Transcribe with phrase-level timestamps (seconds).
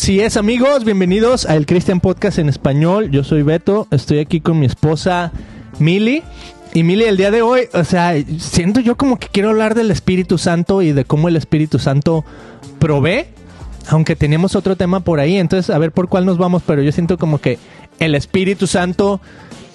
[0.00, 3.10] Así es, amigos, bienvenidos al Christian Podcast en español.
[3.10, 5.32] Yo soy Beto, estoy aquí con mi esposa
[5.80, 6.22] Mili.
[6.72, 9.90] Y Mili, el día de hoy, o sea, siento yo como que quiero hablar del
[9.90, 12.24] Espíritu Santo y de cómo el Espíritu Santo
[12.78, 13.24] provee,
[13.88, 16.92] aunque tenemos otro tema por ahí, entonces a ver por cuál nos vamos, pero yo
[16.92, 17.58] siento como que
[17.98, 19.20] el Espíritu Santo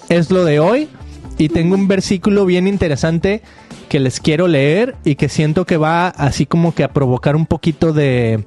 [0.08, 0.88] es lo de hoy
[1.36, 3.42] y tengo un versículo bien interesante
[3.90, 7.44] que les quiero leer y que siento que va así como que a provocar un
[7.44, 8.42] poquito de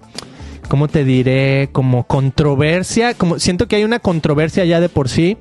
[0.67, 1.69] ¿cómo te diré?
[1.71, 5.37] Como controversia, como siento que hay una controversia ya de por sí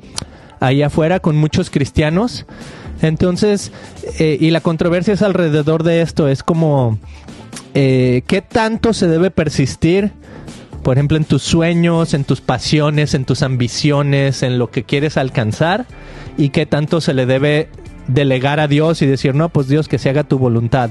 [0.61, 2.47] ahí afuera con muchos cristianos.
[3.03, 3.73] Entonces,
[4.19, 6.99] eh, y la controversia es alrededor de esto, es como,
[7.75, 10.13] eh, ¿qué tanto se debe persistir?
[10.83, 15.17] Por ejemplo, en tus sueños, en tus pasiones, en tus ambiciones, en lo que quieres
[15.17, 15.85] alcanzar,
[16.39, 17.69] y qué tanto se le debe
[18.07, 20.91] delegar a Dios y decir, no, pues Dios, que se haga tu voluntad,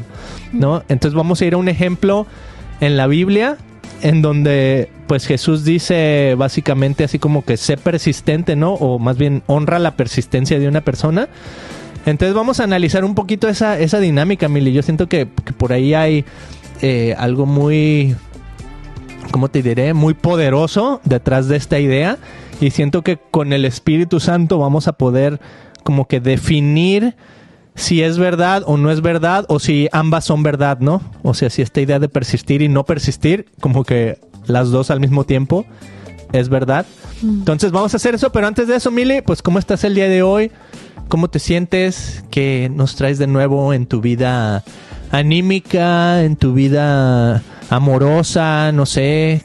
[0.51, 0.83] ¿no?
[0.89, 2.27] Entonces vamos a ir a un ejemplo
[2.81, 3.57] en la Biblia
[4.05, 8.73] en donde pues Jesús dice básicamente así como que sé persistente, ¿no?
[8.73, 11.27] O más bien honra la persistencia de una persona.
[12.05, 14.73] Entonces vamos a analizar un poquito esa, esa dinámica, Mili.
[14.73, 16.23] Yo siento que, por ahí hay
[16.83, 18.15] eh, algo muy,
[19.31, 19.95] ¿cómo te diré?
[19.95, 22.19] Muy poderoso detrás de esta idea.
[22.61, 25.39] Y siento que con el Espíritu Santo vamos a poder
[25.81, 27.15] como que definir
[27.75, 31.01] si es verdad o no es verdad, o si ambas son verdad, ¿no?
[31.23, 34.99] O sea, si esta idea de persistir y no persistir, como que las dos al
[34.99, 35.65] mismo tiempo,
[36.31, 36.85] es verdad.
[37.21, 37.39] Mm.
[37.39, 40.07] Entonces vamos a hacer eso, pero antes de eso, Mili, pues ¿cómo estás el día
[40.07, 40.51] de hoy?
[41.09, 42.23] ¿Cómo te sientes?
[42.31, 44.63] ¿Qué nos traes de nuevo en tu vida
[45.11, 48.71] anímica, en tu vida amorosa?
[48.71, 49.43] No sé,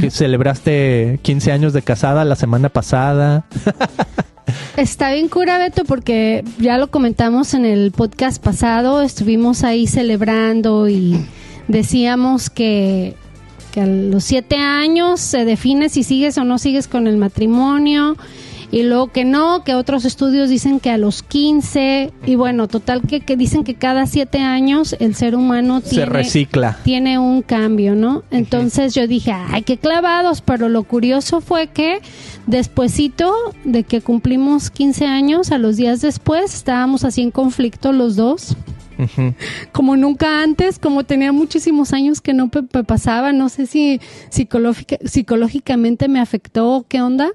[0.00, 3.44] que celebraste 15 años de casada la semana pasada.
[4.76, 10.88] Está bien cura, Beto, porque ya lo comentamos en el podcast pasado, estuvimos ahí celebrando
[10.88, 11.16] y
[11.68, 13.14] decíamos que,
[13.72, 18.16] que a los siete años se define si sigues o no sigues con el matrimonio
[18.74, 23.02] y luego que no, que otros estudios dicen que a los 15 y bueno, total
[23.02, 26.78] que, que dicen que cada siete años el ser humano tiene, se recicla.
[26.82, 28.24] Tiene un cambio, ¿no?
[28.32, 32.00] Entonces yo dije, ay, qué clavados, pero lo curioso fue que
[32.48, 33.32] despuesito
[33.62, 38.56] de que cumplimos 15 años, a los días después, estábamos así en conflicto los dos.
[39.70, 46.08] Como nunca antes, como tenía muchísimos años que no me pasaba, no sé si psicológicamente
[46.08, 47.30] me afectó, qué onda,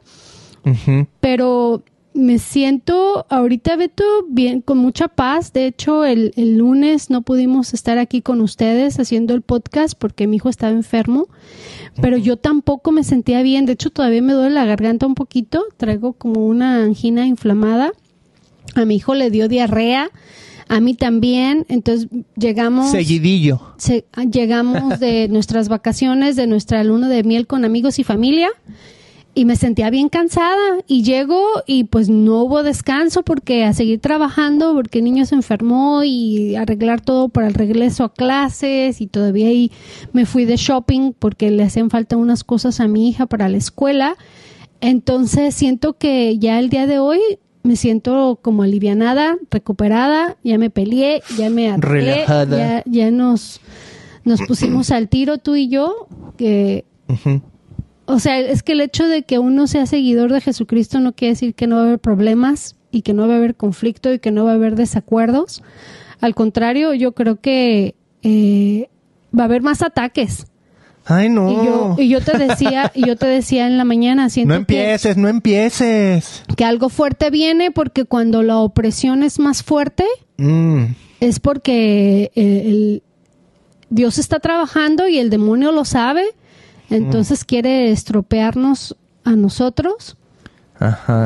[1.20, 1.84] pero
[2.14, 5.54] me siento ahorita, Beto, bien, con mucha paz.
[5.54, 10.28] De hecho, el, el, lunes no pudimos estar aquí con ustedes haciendo el podcast porque
[10.28, 11.28] mi hijo estaba enfermo,
[12.02, 13.66] pero yo tampoco me sentía bien.
[13.66, 15.64] De hecho, todavía me duele la garganta un poquito.
[15.78, 17.92] Traigo como una angina inflamada.
[18.76, 20.10] A mi hijo le dio diarrea.
[20.68, 22.92] A mí también, entonces llegamos...
[22.92, 23.60] Seguidillo.
[24.32, 28.50] llegamos de nuestras vacaciones, de nuestra luna de miel con amigos y familia
[29.34, 30.80] y me sentía bien cansada.
[30.88, 35.36] Y llego y pues no hubo descanso porque a seguir trabajando porque el niño se
[35.36, 39.72] enfermó y arreglar todo para el regreso a clases y todavía ahí
[40.14, 43.58] me fui de shopping porque le hacen falta unas cosas a mi hija para la
[43.58, 44.16] escuela.
[44.82, 47.20] Entonces siento que ya el día de hoy
[47.64, 53.60] me siento como alivianada, recuperada, ya me peleé, ya me arreglé, ya, ya nos,
[54.24, 56.08] nos pusimos al tiro tú y yo,
[56.38, 56.86] que
[58.10, 61.34] o sea, es que el hecho de que uno sea seguidor de Jesucristo no quiere
[61.34, 64.18] decir que no va a haber problemas y que no va a haber conflicto y
[64.18, 65.62] que no va a haber desacuerdos.
[66.20, 67.94] Al contrario, yo creo que
[68.24, 68.90] eh,
[69.38, 70.48] va a haber más ataques.
[71.06, 71.96] Ay, no.
[72.00, 76.44] Y yo, te decía, y yo te decía en la mañana, no empieces, no empieces.
[76.58, 80.06] Que algo fuerte viene porque cuando la opresión es más fuerte,
[80.38, 80.86] mm.
[81.20, 83.02] es porque eh,
[83.92, 86.24] Dios está trabajando y el demonio lo sabe
[86.90, 90.18] entonces quiere estropearnos a nosotros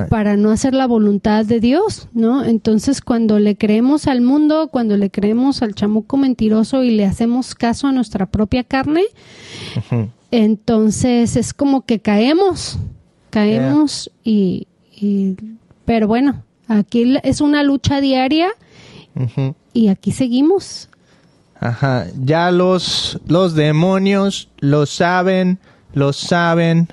[0.09, 2.43] para no hacer la voluntad de Dios, ¿no?
[2.43, 7.53] Entonces cuando le creemos al mundo, cuando le creemos al chamuco mentiroso y le hacemos
[7.53, 9.03] caso a nuestra propia carne,
[10.31, 12.79] entonces es como que caemos,
[13.29, 14.67] caemos y,
[15.85, 18.49] pero bueno, aquí es una lucha diaria
[19.71, 20.89] y aquí seguimos
[21.63, 25.59] Ajá, ya los, los demonios lo saben,
[25.93, 26.89] lo saben.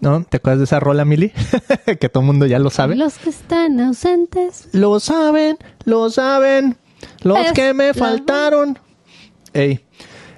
[0.00, 0.24] ¿No?
[0.24, 1.30] ¿Te acuerdas de esa rola, Mili?
[2.00, 2.96] que todo el mundo ya lo sabe.
[2.96, 4.68] Los que están ausentes.
[4.72, 6.76] Lo saben, lo saben.
[7.20, 8.76] Los que me faltaron.
[9.52, 9.84] Ey.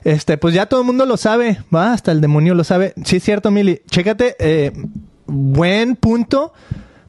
[0.05, 2.93] Este, pues ya todo el mundo lo sabe, va, hasta el demonio lo sabe.
[3.02, 3.81] Sí, es cierto, Mili.
[3.88, 4.72] Chécate, eh,
[5.25, 6.52] buen punto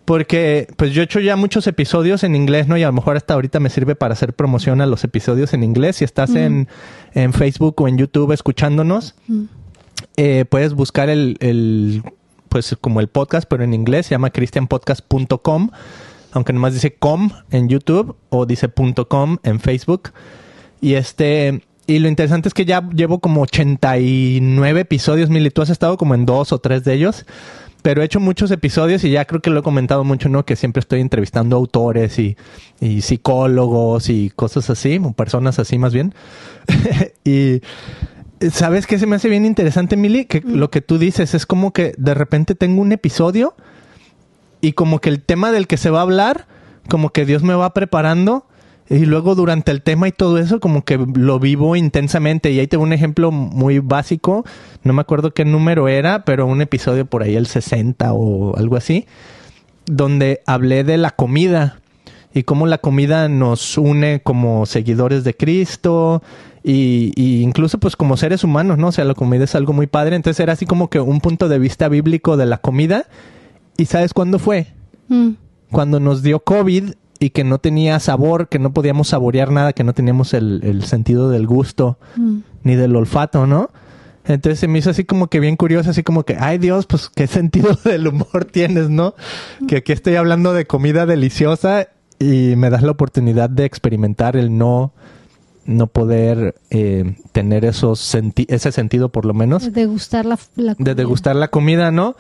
[0.06, 2.78] porque pues yo he hecho ya muchos episodios en inglés, ¿no?
[2.78, 5.64] Y a lo mejor hasta ahorita me sirve para hacer promoción a los episodios en
[5.64, 5.98] inglés.
[5.98, 6.68] Si estás en,
[7.34, 9.16] Facebook o en YouTube escuchándonos,
[10.16, 12.04] eh, puedes buscar el, el,
[12.50, 15.72] pues como el podcast, pero en inglés, se llama christianpodcast.com,
[16.32, 18.70] aunque nomás dice com en YouTube o dice
[19.10, 20.12] .com en Facebook.
[20.82, 25.70] Y este, y lo interesante es que ya llevo como 89 episodios, Mili, tú has
[25.70, 27.26] estado como en dos o tres de ellos
[27.86, 30.44] pero he hecho muchos episodios y ya creo que lo he comentado mucho, ¿no?
[30.44, 32.36] Que siempre estoy entrevistando autores y,
[32.82, 36.16] y psicólogos y cosas así, o personas así más bien.
[37.24, 37.62] y
[38.50, 40.26] ¿sabes qué se me hace bien interesante, Mili?
[40.26, 43.54] Que lo que tú dices es como que de repente tengo un episodio
[44.62, 46.48] y como que el tema del que se va a hablar,
[46.90, 48.48] como que Dios me va preparando
[48.90, 52.52] y luego durante el tema y todo eso, como que lo vivo intensamente.
[52.52, 54.46] Y ahí tengo un ejemplo muy básico.
[54.84, 58.76] No me acuerdo qué número era, pero un episodio por ahí, el 60 o algo
[58.76, 59.08] así,
[59.88, 61.80] donde hablé de la comida
[62.34, 66.22] y cómo la comida nos une como seguidores de Cristo
[66.64, 68.90] y, incluso pues como seres humanos, ¿no?
[68.90, 70.16] O sea, la comida es algo muy padre.
[70.16, 73.08] Entonces era así como que un punto de vista bíblico de la comida.
[73.78, 74.68] ¿Y sabes cuándo fue?
[75.08, 75.32] Mm.
[75.72, 79.84] Cuando nos dio COVID y que no tenía sabor, que no podíamos saborear nada, que
[79.84, 82.38] no teníamos el, sentido del gusto mm.
[82.64, 83.70] ni del olfato, ¿no?
[84.28, 87.10] Entonces se me hizo así como que bien curioso, así como que, ay Dios, pues
[87.10, 89.16] qué sentido del humor tienes, ¿no?
[89.68, 91.88] Que aquí estoy hablando de comida deliciosa
[92.20, 94.94] y me das la oportunidad de experimentar el no,
[95.66, 98.16] no poder eh, tener esos
[98.48, 99.64] ese sentido por lo menos.
[99.64, 100.90] De degustar la, la comida.
[100.92, 102.16] De degustar la comida, ¿no?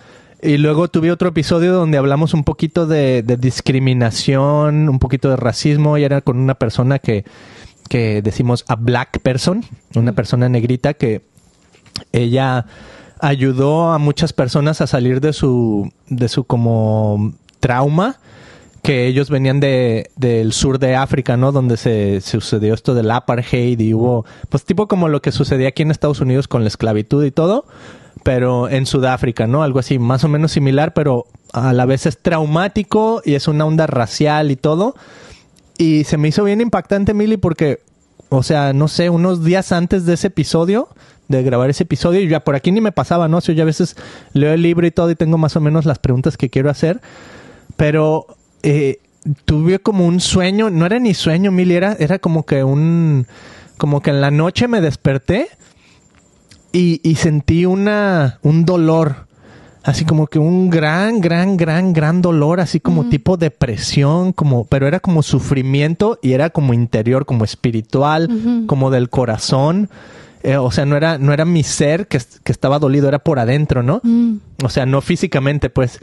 [0.45, 5.97] Y luego tuve otro episodio donde hablamos un poquito de, discriminación, un poquito de racismo,
[5.97, 7.25] y era con una persona que,
[7.89, 9.65] que decimos a black person,
[9.95, 11.23] una persona negrita que
[12.11, 12.67] ella
[13.19, 18.17] ayudó a muchas personas a salir de su, de su como trauma,
[18.83, 21.53] que ellos venían de, del sur de África, ¿no?
[21.53, 25.69] Donde se, se, sucedió esto del apartheid y hubo, pues tipo como lo que sucedía
[25.69, 27.65] aquí en Estados Unidos con la esclavitud y todo
[28.23, 29.63] pero en Sudáfrica, ¿no?
[29.63, 33.65] Algo así, más o menos similar, pero a la vez es traumático y es una
[33.65, 34.95] onda racial y todo.
[35.77, 37.79] Y se me hizo bien impactante, Milly, porque,
[38.29, 40.89] o sea, no sé, unos días antes de ese episodio,
[41.27, 43.39] de grabar ese episodio, y ya por aquí ni me pasaba, ¿no?
[43.39, 43.95] Yo a veces
[44.33, 47.01] leo el libro y todo y tengo más o menos las preguntas que quiero hacer,
[47.75, 48.27] pero
[48.63, 48.99] eh,
[49.45, 53.27] tuve como un sueño, no era ni sueño, Milly, era, era como que un,
[53.77, 55.49] como que en la noche me desperté
[56.77, 59.27] y, sentí una, un dolor,
[59.83, 64.87] así como que un gran, gran, gran, gran dolor, así como tipo depresión, como, pero
[64.87, 68.29] era como sufrimiento y era como interior, como espiritual,
[68.67, 69.89] como del corazón.
[70.43, 73.39] Eh, o sea, no era, no era mi ser que, que estaba dolido, era por
[73.39, 73.99] adentro, ¿no?
[74.03, 74.35] Mm.
[74.63, 75.99] O sea, no físicamente, pues.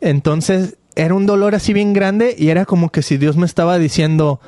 [0.00, 3.78] Entonces, era un dolor así bien grande y era como que si Dios me estaba
[3.78, 4.40] diciendo,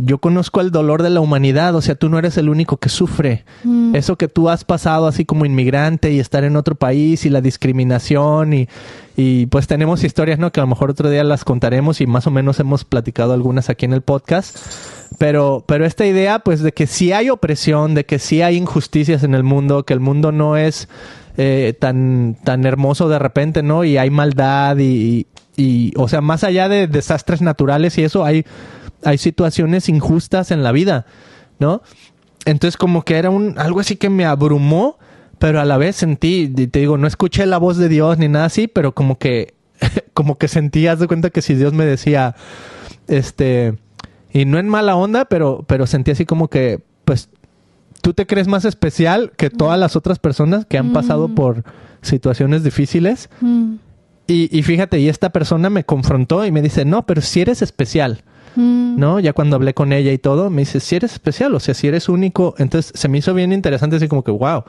[0.00, 2.88] yo conozco el dolor de la humanidad, o sea, tú no eres el único que
[2.88, 3.44] sufre.
[3.64, 3.96] Mm.
[3.96, 7.40] Eso que tú has pasado así como inmigrante y estar en otro país y la
[7.40, 8.68] discriminación y,
[9.16, 10.52] y, pues tenemos historias, ¿no?
[10.52, 13.70] Que a lo mejor otro día las contaremos y más o menos hemos platicado algunas
[13.70, 14.56] aquí en el podcast.
[15.18, 19.24] Pero, pero esta idea, pues, de que sí hay opresión, de que sí hay injusticias
[19.24, 20.88] en el mundo, que el mundo no es
[21.36, 23.82] eh, tan, tan hermoso de repente, ¿no?
[23.82, 28.44] Y hay maldad y, y, o sea, más allá de desastres naturales y eso, hay
[29.04, 31.06] hay situaciones injustas en la vida,
[31.58, 31.82] ¿no?
[32.44, 34.98] Entonces como que era un algo así que me abrumó,
[35.38, 38.46] pero a la vez sentí, te digo, no escuché la voz de Dios ni nada
[38.46, 39.54] así, pero como que
[40.14, 42.34] como que sentí, haz de cuenta que si Dios me decía
[43.06, 43.78] este
[44.32, 47.28] y no en mala onda, pero pero sentí así como que pues
[48.02, 51.34] tú te crees más especial que todas las otras personas que han pasado mm.
[51.34, 51.64] por
[52.02, 53.28] situaciones difíciles.
[53.40, 53.74] Mm.
[54.26, 57.62] Y, y fíjate, y esta persona me confrontó y me dice, no, pero si eres
[57.62, 58.24] especial.
[58.56, 58.98] Mm.
[58.98, 59.20] ¿no?
[59.20, 61.86] Ya cuando hablé con ella y todo, me dice, si eres especial, o sea, si
[61.88, 64.64] eres único, entonces se me hizo bien interesante, así como que, wow.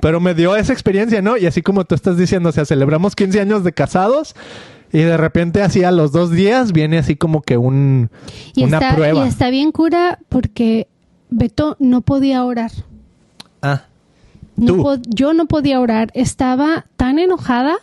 [0.00, 1.36] Pero me dio esa experiencia, ¿no?
[1.36, 4.34] Y así como tú estás diciendo, o sea, celebramos 15 años de casados
[4.92, 8.10] y de repente así a los dos días viene así como que un,
[8.56, 9.24] una prueba.
[9.24, 10.86] Y está bien cura porque
[11.30, 12.70] Beto no podía orar.
[13.62, 13.84] Ah.
[14.56, 16.10] yo no podía orar.
[16.14, 17.76] Estaba tan enojada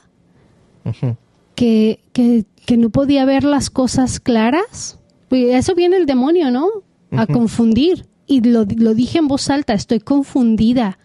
[1.56, 4.99] que, que, que no podía ver las cosas claras.
[5.30, 6.68] Pues, eso viene el demonio, ¿no?
[7.12, 8.06] A confundir.
[8.28, 11.00] Y lo, dije en voz alta, estoy confundida.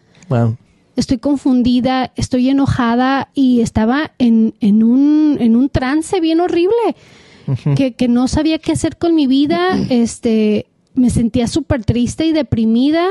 [0.97, 6.97] Estoy confundida, estoy enojada y estaba en, en, un, en un trance bien horrible.
[7.77, 9.79] que, que, no sabía qué hacer con mi vida.
[9.91, 13.09] Este, me sentía súper triste y deprimida,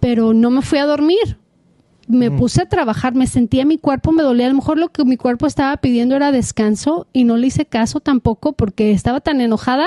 [0.00, 1.38] pero no me fui a dormir
[2.08, 5.04] me puse a trabajar, me sentía mi cuerpo, me dolía, a lo mejor lo que
[5.04, 9.40] mi cuerpo estaba pidiendo era descanso y no le hice caso tampoco porque estaba tan
[9.40, 9.86] enojada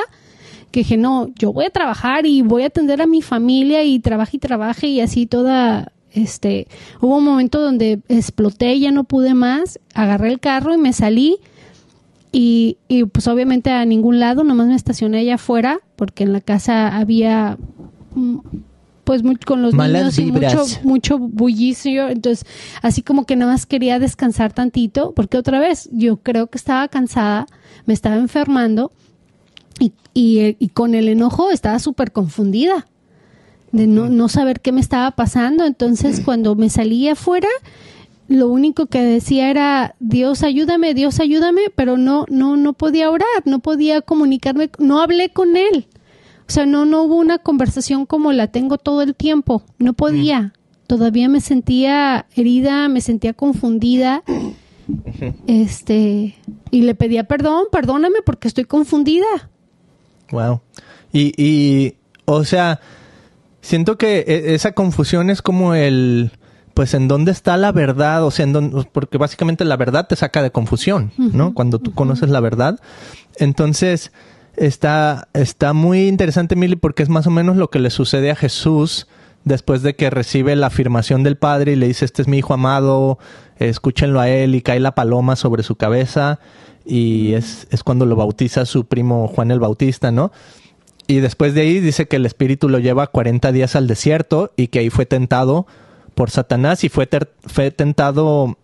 [0.72, 4.00] que dije, no, yo voy a trabajar y voy a atender a mi familia y
[4.00, 6.68] trabaje y trabaje y así toda este,
[7.00, 11.38] hubo un momento donde exploté, ya no pude más, agarré el carro y me salí
[12.32, 16.42] y, y pues obviamente a ningún lado, nomás me estacioné allá afuera porque en la
[16.42, 17.58] casa había
[19.08, 22.46] pues muy, con los Malas niños y mucho, mucho bullicio, entonces
[22.82, 26.90] así como que nada más quería descansar tantito, porque otra vez yo creo que estaba
[26.90, 27.48] cansada,
[27.86, 28.92] me estaba enfermando
[29.80, 32.86] y, y, y con el enojo estaba súper confundida
[33.72, 37.48] de no, no saber qué me estaba pasando, entonces cuando me salí afuera
[38.28, 43.44] lo único que decía era Dios ayúdame, Dios ayúdame, pero no no no podía orar,
[43.46, 45.88] no podía comunicarme, no hablé con él.
[46.48, 50.54] O sea, no no hubo una conversación como la tengo todo el tiempo, no podía.
[50.88, 54.24] Todavía me sentía herida, me sentía confundida.
[55.48, 56.36] Este,
[56.72, 59.26] y le pedía perdón, perdóname porque estoy confundida.
[60.32, 60.62] Wow.
[61.12, 62.80] Y, y, o sea,
[63.62, 66.32] siento que e- esa confusión es como el,
[66.74, 70.16] pues, en dónde está la verdad, o sea, en dónde- porque básicamente la verdad te
[70.16, 71.54] saca de confusión, ¿no?
[71.54, 72.80] Cuando tú conoces la verdad.
[73.38, 74.12] Entonces,
[74.58, 78.36] está, está muy interesante, Mili, porque es más o menos lo que le sucede a
[78.36, 79.08] Jesús
[79.44, 82.54] después de que recibe la afirmación del Padre y le dice, este es mi hijo
[82.54, 83.18] amado,
[83.60, 86.40] escúchenlo a él y cae la paloma sobre su cabeza
[86.86, 90.32] y es, es cuando lo bautiza su primo Juan el Bautista, ¿no?
[91.08, 94.68] Y después de ahí dice que el espíritu lo lleva 40 días al desierto y
[94.68, 95.66] que ahí fue tentado
[96.16, 97.08] por Satanás y fue,
[97.46, 98.58] fue tentado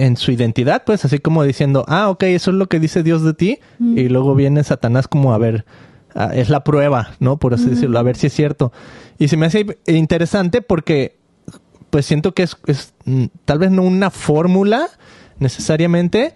[0.00, 3.22] en su identidad, pues así como diciendo, ah, ok, eso es lo que dice Dios
[3.22, 3.58] de ti.
[3.78, 5.66] Y luego viene Satanás como a ver,
[6.32, 7.36] es la prueba, ¿no?
[7.36, 8.72] Por así decirlo, a ver si es cierto.
[9.18, 11.18] Y se me hace interesante porque
[11.90, 14.88] pues siento que es, es, mm, tal vez no una fórmula
[15.38, 16.32] necesariamente,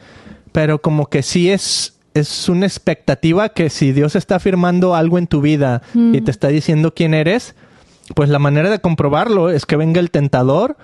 [0.52, 5.26] pero como que sí es, es una expectativa que si Dios está afirmando algo en
[5.26, 7.54] tu vida y te está diciendo quién eres,
[8.14, 10.76] pues la manera de comprobarlo es que venga el tentador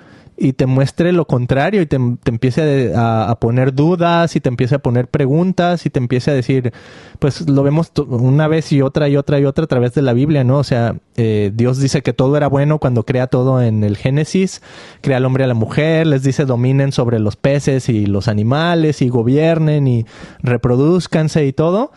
[0.43, 4.79] y te muestre lo contrario y te, empiece a, poner dudas y te empiece a
[4.79, 6.73] poner preguntas y te empiece a decir,
[7.19, 10.15] pues lo vemos una vez y otra y otra y otra a través de la
[10.15, 10.57] Biblia, ¿no?
[10.57, 14.63] O sea, eh, Dios dice que todo era bueno cuando crea todo en el Génesis,
[15.03, 19.03] crea al hombre a la mujer, les dice dominen sobre los peces y los animales
[19.03, 20.07] y gobiernen y
[20.43, 21.93] reproduzcanse y todo.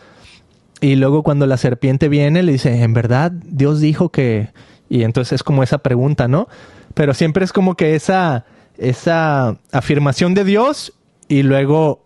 [0.82, 4.50] Y luego cuando la serpiente viene, le dice, en verdad, Dios dijo que...
[4.90, 6.46] Y entonces es como esa pregunta, ¿no?
[6.94, 8.44] Pero siempre es como que esa,
[8.78, 10.92] esa afirmación de Dios
[11.28, 12.04] y luego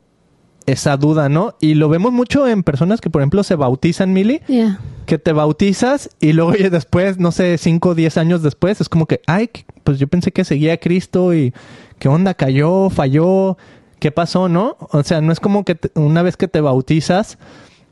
[0.67, 1.55] esa duda, ¿no?
[1.61, 4.79] Y lo vemos mucho en personas que, por ejemplo, se bautizan, Mili, Ya.
[5.07, 8.89] que te bautizas y luego oye, después, no sé, 5 o 10 años después, es
[8.91, 9.49] como que, ay,
[9.85, 11.55] pues yo pensé que seguía a Cristo y
[11.99, 13.57] qué onda, cayó, falló,
[13.99, 14.77] qué pasó, ¿no?
[14.91, 17.39] O sea, no es como que te- una vez que te bautizas,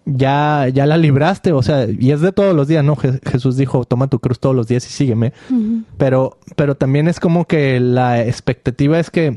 [0.06, 2.94] ya, ya la libraste, o sea, y es de todos los días, ¿no?
[2.96, 5.32] Je- Jesús dijo, toma tu cruz todos los días y sígueme.
[5.98, 9.36] Pero, pero también es como que la expectativa es que,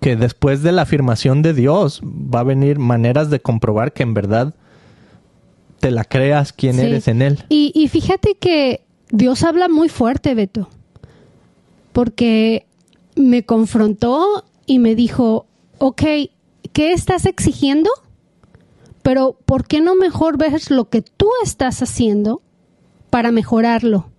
[0.00, 4.14] que después de la afirmación de Dios va a venir maneras de comprobar que en
[4.14, 4.54] verdad
[5.80, 6.80] te la creas quién Sí.
[6.80, 7.44] eres en Él.
[7.50, 10.68] Y, y fíjate que Dios habla muy fuerte, Beto,
[11.92, 12.66] porque
[13.16, 15.46] me confrontó y me dijo,
[15.78, 16.02] ok,
[16.72, 17.90] ¿qué estás exigiendo?
[19.08, 22.42] Pero ¿por qué no mejor ves lo que tú estás haciendo
[23.08, 24.10] para mejorarlo?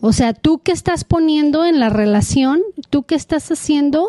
[0.00, 4.06] O sea, tú qué estás poniendo en la relación, tú qué estás haciendo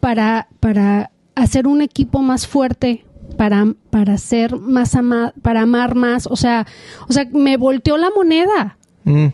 [0.00, 3.06] para, para hacer un equipo más fuerte,
[3.38, 6.26] para, para ser más ama- para amar más.
[6.26, 6.66] O sea,
[7.08, 8.76] o sea, me volteó la moneda.
[9.04, 9.28] Mm,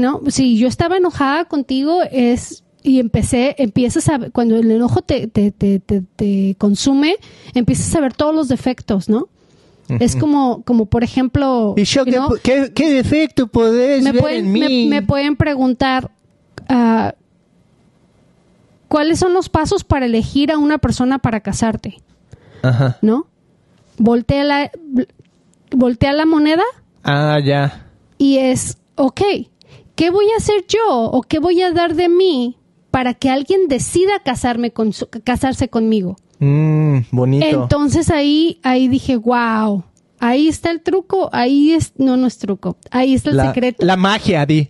[0.00, 0.20] ¿no?
[0.30, 5.50] Si yo estaba enojada contigo es y empecé, empiezas a cuando el enojo te, te,
[5.52, 7.16] te, te, te consume,
[7.54, 9.28] empiezas a ver todos los defectos, ¿no?
[10.00, 14.20] Es como, como por ejemplo, ¿Y yo qué, know, qué- qué defecto podés me ver
[14.22, 14.86] pueden, en mí?
[14.88, 16.10] me pueden preguntar
[16.70, 17.14] ah,
[18.88, 22.00] cuáles son los pasos para elegir a una persona para casarte,
[22.62, 22.98] Ajá.
[23.02, 23.26] ¿no?
[23.98, 24.70] Voltea la,
[25.70, 26.62] voltea la moneda
[27.04, 27.86] Ah, ya.
[28.18, 29.20] y es, ok,
[29.94, 32.56] ¿qué voy a hacer yo o qué voy a dar de mí
[32.92, 36.16] para que alguien decida casarme con su- casarse conmigo?
[36.38, 37.46] Mm, bonito.
[37.46, 39.82] Entonces ahí, ahí dije, wow,
[40.20, 43.84] ahí está el truco, ahí es, no, no es truco, ahí está el la, secreto.
[43.84, 44.68] la magia, di.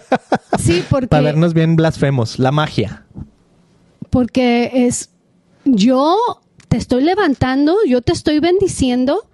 [0.58, 2.38] sí, porque, Para vernos bien blasfemos.
[2.38, 3.06] La magia.
[4.10, 5.10] porque es,
[5.64, 6.16] yo
[6.68, 9.26] te estoy levantando, yo te estoy bendiciendo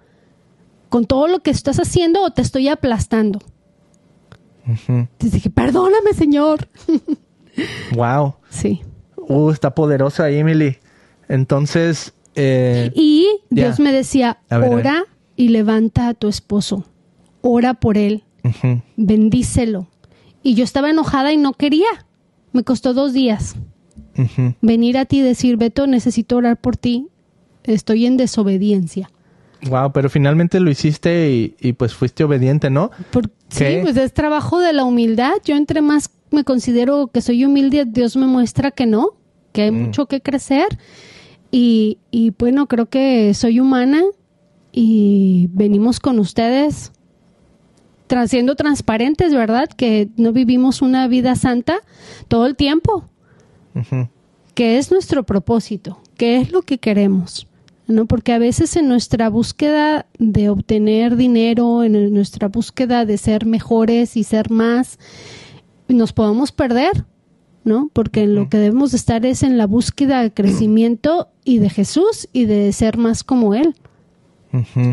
[0.89, 3.39] con todo lo que estás haciendo o te estoy aplastando.
[4.65, 6.69] Entonces dije, perdóname, Señor.
[7.93, 8.35] Wow.
[8.49, 8.81] Sí.
[9.15, 10.77] Uh, está poderosa Emily.
[11.27, 13.27] Entonces, eh, Y.
[13.49, 15.03] Dios me decía, ver, ora
[15.35, 16.85] y levanta a tu esposo.
[17.41, 18.23] Ora por él,
[18.97, 19.87] bendícelo.
[20.43, 21.87] Y yo estaba enojada y no quería.
[22.53, 23.55] Me costó dos días
[24.61, 27.07] venir a ti y decir, Beto, necesito orar por ti.
[27.63, 29.09] Estoy en desobediencia.
[29.69, 32.89] Wow, pero finalmente lo hiciste y, y, pues fuiste obediente, ¿no?
[33.11, 35.33] Por- sí, pues es trabajo de la humildad.
[35.45, 39.09] Yo entre más me considero que soy humilde, Dios me muestra que no,
[39.51, 39.81] que hay Mm.
[39.85, 40.65] mucho que crecer.
[41.51, 44.01] Y, y bueno, creo que soy humana
[44.71, 46.91] y venimos con ustedes
[48.27, 49.69] siendo transparentes, ¿verdad?
[49.69, 51.79] Que no vivimos una vida santa
[52.27, 53.05] todo el tiempo,
[53.73, 54.09] Ujú.
[54.53, 57.47] que es nuestro propósito, que es lo que queremos.
[57.87, 58.05] ¿no?
[58.05, 64.15] Porque a veces en nuestra búsqueda de obtener dinero, en nuestra búsqueda de ser mejores
[64.15, 64.97] y ser más,
[65.93, 67.05] nos podemos perder,
[67.63, 67.89] ¿no?
[67.93, 71.69] Porque en lo que debemos de estar es en la búsqueda de crecimiento y de
[71.69, 73.75] Jesús y de ser más como Él.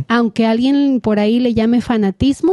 [0.09, 2.53] Aunque alguien por ahí le llame fanatismo,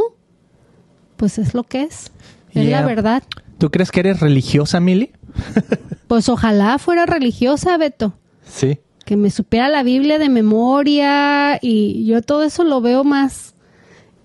[1.17, 2.11] pues es lo que es.
[2.51, 2.81] Es Yeah.
[2.81, 3.23] la verdad.
[3.57, 5.11] ¿Tú crees que eres religiosa, Mili?
[6.07, 8.13] Pues ojalá fuera religiosa, Beto.
[8.43, 8.79] Sí.
[9.05, 13.55] que me supiera la Biblia de memoria y yo todo eso lo veo más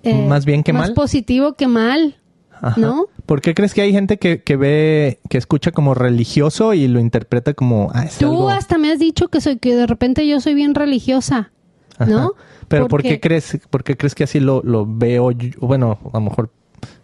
[0.03, 0.95] eh, Más bien que más mal.
[0.95, 2.17] positivo que mal
[2.50, 2.79] Ajá.
[2.81, 3.07] ¿no?
[3.30, 6.99] ¿Por qué crees que hay gente que, que ve, que escucha como religioso y lo
[6.99, 8.50] interpreta como, ah, es tú algo...
[8.50, 11.52] hasta me has dicho que soy que de repente yo soy bien religiosa
[11.96, 12.10] Ajá.
[12.10, 12.32] ¿no?
[12.66, 15.30] Pero ¿por qué crees, por qué crees que así lo, lo veo?
[15.30, 15.50] yo?
[15.60, 16.50] Bueno, a lo mejor...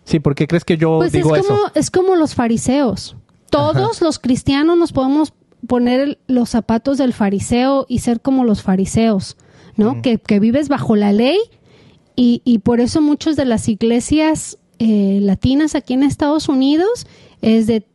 [0.02, 1.70] Sí, ¿por qué crees que yo pues es digo como eso?
[1.76, 3.14] es como los fariseos
[3.48, 5.32] todos los cristianos nos podemos
[5.68, 9.36] poner los zapatos del fariseo y ser como los fariseos
[9.76, 10.02] ¿no?
[10.02, 11.38] que, que vives bajo la ley
[12.16, 17.06] y, y por eso muchas de las iglesias eh, latinas aquí en Estados Unidos
[17.42, 17.86] es de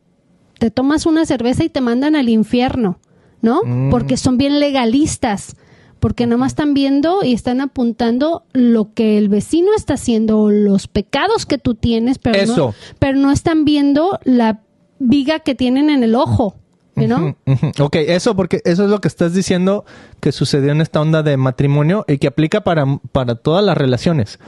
[0.58, 3.00] te tomas una cerveza y te mandan al infierno,
[3.40, 3.62] ¿no?
[3.64, 3.90] Mm.
[3.90, 5.56] Porque son bien legalistas,
[5.98, 10.86] porque nomás están viendo y están apuntando lo que el vecino está haciendo, o los
[10.86, 12.56] pecados que tú tienes, pero, Eso.
[12.56, 14.60] No, pero no están viendo la
[15.00, 16.54] viga que tienen en el ojo,
[16.94, 17.36] ¿no?
[17.80, 19.84] Ok, eso porque eso es lo que estás diciendo
[20.20, 24.38] que sucedió en esta onda de matrimonio y que aplica para, para todas las relaciones,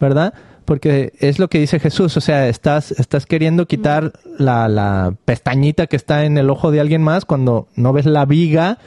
[0.00, 0.34] ¿verdad?
[0.64, 5.86] Porque es lo que dice Jesús, o sea, estás, estás queriendo quitar la, la pestañita
[5.86, 8.78] que está en el ojo de alguien más cuando no ves la viga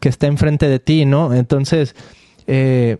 [0.00, 1.32] que está enfrente de ti, ¿no?
[1.32, 1.94] Entonces,
[2.46, 2.98] eh,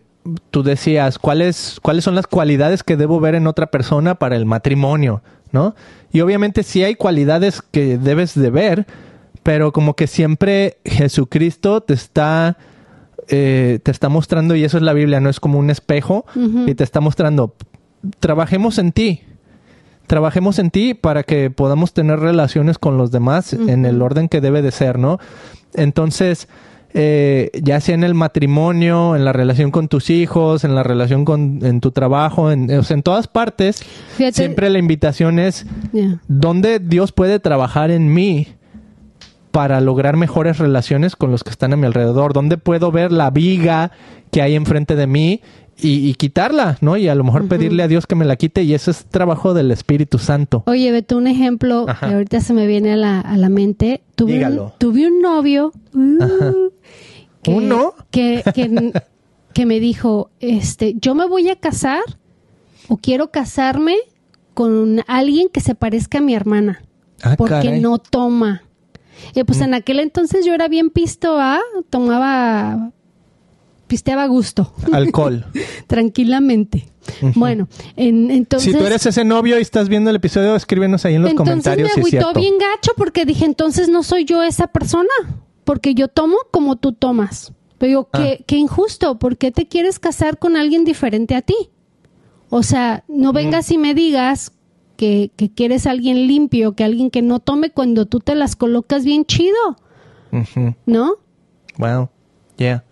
[0.51, 4.45] tú decías, ¿cuáles, ¿cuáles son las cualidades que debo ver en otra persona para el
[4.45, 5.75] matrimonio, ¿no?
[6.11, 8.85] Y obviamente sí hay cualidades que debes de ver,
[9.43, 12.57] pero como que siempre Jesucristo te está
[13.27, 16.25] eh, te está mostrando y eso es la Biblia no es como un espejo
[16.65, 17.55] y te está mostrando
[18.19, 19.21] trabajemos en ti
[20.07, 24.41] trabajemos en ti para que podamos tener relaciones con los demás en el orden que
[24.41, 25.19] debe de ser no
[25.73, 26.47] entonces
[26.93, 31.23] eh, ya sea en el matrimonio en la relación con tus hijos en la relación
[31.23, 33.83] con en tu trabajo en, o sea, en todas partes
[34.17, 35.65] Fíjate- siempre la invitación es.
[36.27, 38.47] ¿Dónde Dios puede trabajar en mí
[39.51, 42.33] para lograr mejores relaciones con los que están a mi alrededor?
[42.33, 43.91] ¿Dónde puedo ver la viga
[44.31, 45.41] que hay enfrente de mí
[45.81, 46.95] y, y quitarla, ¿no?
[46.97, 49.53] Y a lo mejor pedirle a Dios que me la quite y eso es trabajo
[49.53, 50.63] del Espíritu Santo.
[50.67, 52.07] Oye, Beto, un ejemplo Ajá.
[52.07, 54.01] que ahorita se me viene a la, a la mente.
[54.15, 54.65] Tuve Dígalo.
[54.65, 55.71] un, tuve un novio.
[55.93, 56.69] uh,
[57.43, 57.93] que- ¿Uno?
[58.11, 58.93] Que, que,
[59.53, 62.01] que me dijo, este, yo me voy a casar
[62.87, 63.95] o quiero casarme
[64.53, 66.83] con alguien que se parezca a mi hermana.
[67.23, 67.79] Ah, porque caray.
[67.79, 68.63] No toma.
[69.35, 71.59] Y pues en aquel entonces yo era bien pisto, ¿ah?
[71.89, 72.91] Tomaba,
[73.91, 75.45] pisteaba a gusto, Alcohol.
[75.87, 76.87] tranquilamente.
[77.35, 78.71] Bueno, en- entonces...
[78.71, 81.51] si tú eres ese novio y estás viendo el episodio, escríbenos ahí en los Entonces
[81.51, 85.09] comentarios me si es agüitó bien gacho porque dije, entonces no soy yo esa persona,
[85.65, 87.51] porque yo tomo como tú tomas.
[87.77, 88.19] Pero digo, Ah.
[88.19, 91.55] qué, qué injusto, ¿por qué te quieres casar con alguien diferente a ti?
[92.49, 94.53] O sea, no vengas y me digas
[94.95, 98.55] que, que quieres a alguien limpio, que alguien que no tome cuando tú te las
[98.55, 99.57] colocas bien chido.
[100.85, 101.15] ¿no?
[101.77, 102.09] Wow.
[102.57, 102.83] Yeah.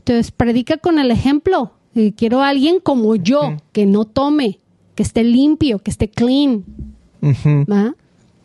[0.00, 1.72] Entonces, predica con el ejemplo.
[1.94, 4.58] Eh, quiero a alguien como yo, que no tome,
[4.94, 6.64] que esté limpio, que esté clean.
[7.22, 7.94] ¿va?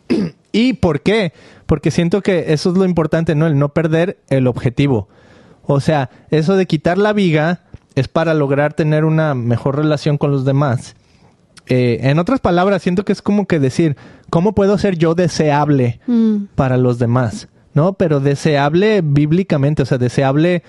[0.52, 1.32] ¿Y por qué?
[1.66, 3.46] Porque siento que eso es lo importante, ¿no?
[3.46, 5.08] El no perder el objetivo.
[5.64, 7.62] O sea, eso de quitar la viga
[7.94, 10.94] es para lograr tener una mejor relación con los demás.
[11.68, 13.96] Eh, en otras palabras, siento que es como que decir,
[14.30, 16.44] ¿cómo puedo ser yo deseable Mm.
[16.54, 17.48] para los demás?
[17.74, 17.94] ¿No?
[17.94, 20.62] Pero deseable bíblicamente, o sea, deseable,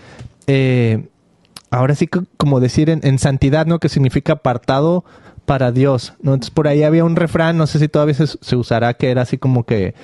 [0.47, 1.07] eh,
[1.69, 3.79] ahora sí como decir en, en santidad, ¿no?
[3.79, 5.05] Que significa apartado
[5.45, 6.33] para Dios, ¿no?
[6.33, 9.21] Entonces por ahí había un refrán, no sé si todavía se, se usará, que era
[9.21, 9.95] así como que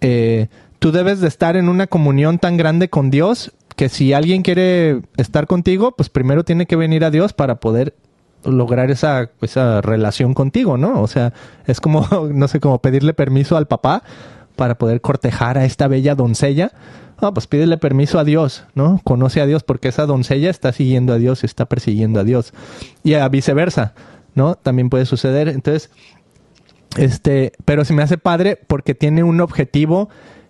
[0.00, 0.48] eh,
[0.78, 5.02] tú debes de estar en una comunión tan grande con Dios que si alguien quiere
[5.16, 7.94] estar contigo, pues primero tiene que venir a Dios para poder
[8.44, 11.00] lograr esa, esa relación contigo, ¿no?
[11.00, 11.32] O sea,
[11.66, 14.02] es como, no sé, como pedirle permiso al papá
[14.56, 16.72] para poder cortejar a esta bella doncella.
[17.20, 19.00] Ah, pues pídele permiso a Dios, ¿no?
[19.02, 22.52] Conoce a Dios porque esa doncella está siguiendo a Dios, está persiguiendo a Dios.
[23.02, 23.94] Y a viceversa,
[24.34, 24.54] ¿no?
[24.54, 25.48] También puede suceder.
[25.48, 25.90] Entonces,
[26.96, 30.08] este, pero se me hace padre porque tiene un objetivo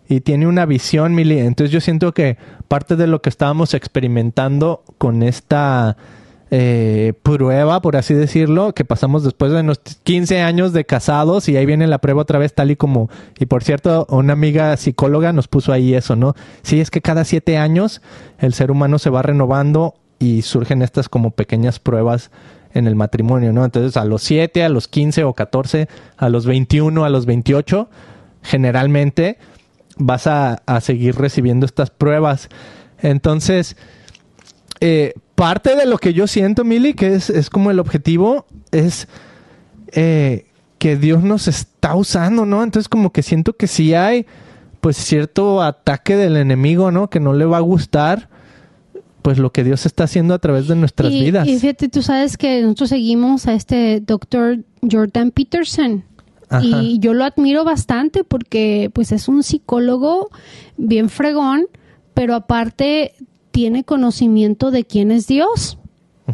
[0.08, 1.38] y tiene una visión, Mili.
[1.38, 2.36] Entonces yo siento que
[2.68, 5.96] parte de lo que estábamos experimentando con esta
[6.50, 11.56] eh, prueba, por así decirlo, que pasamos después de unos 15 años de casados y
[11.56, 15.32] ahí viene la prueba otra vez tal y como, y por cierto, una amiga psicóloga
[15.32, 16.34] nos puso ahí eso, ¿no?
[16.62, 18.00] Sí, es que cada siete años
[18.38, 22.30] el ser humano se va renovando y surgen estas como pequeñas pruebas
[22.72, 23.64] en el matrimonio, ¿no?
[23.64, 27.88] Entonces a los 7, a los 15 o 14, a los 21, a los 28,
[28.42, 29.38] generalmente
[29.96, 32.48] vas a, a seguir recibiendo estas pruebas.
[33.00, 33.76] Entonces,
[34.80, 39.06] eh, parte de lo que yo siento, Mili, que es, es como el objetivo, es
[39.92, 40.46] eh,
[40.78, 42.64] que Dios nos está usando, ¿no?
[42.64, 44.26] Entonces como que siento que sí hay
[44.80, 47.08] pues cierto ataque del enemigo, ¿no?
[47.08, 48.28] Que no le va a gustar
[49.22, 51.46] pues lo que Dios está haciendo a través de nuestras y, vidas.
[51.46, 56.02] Y fíjate, tú sabes que nosotros seguimos a este doctor Jordan Peterson.
[56.48, 56.64] Ajá.
[56.64, 60.30] Y yo lo admiro bastante porque pues es un psicólogo
[60.76, 61.66] bien fregón,
[62.12, 63.14] pero aparte
[63.58, 65.78] tiene conocimiento de quién es Dios.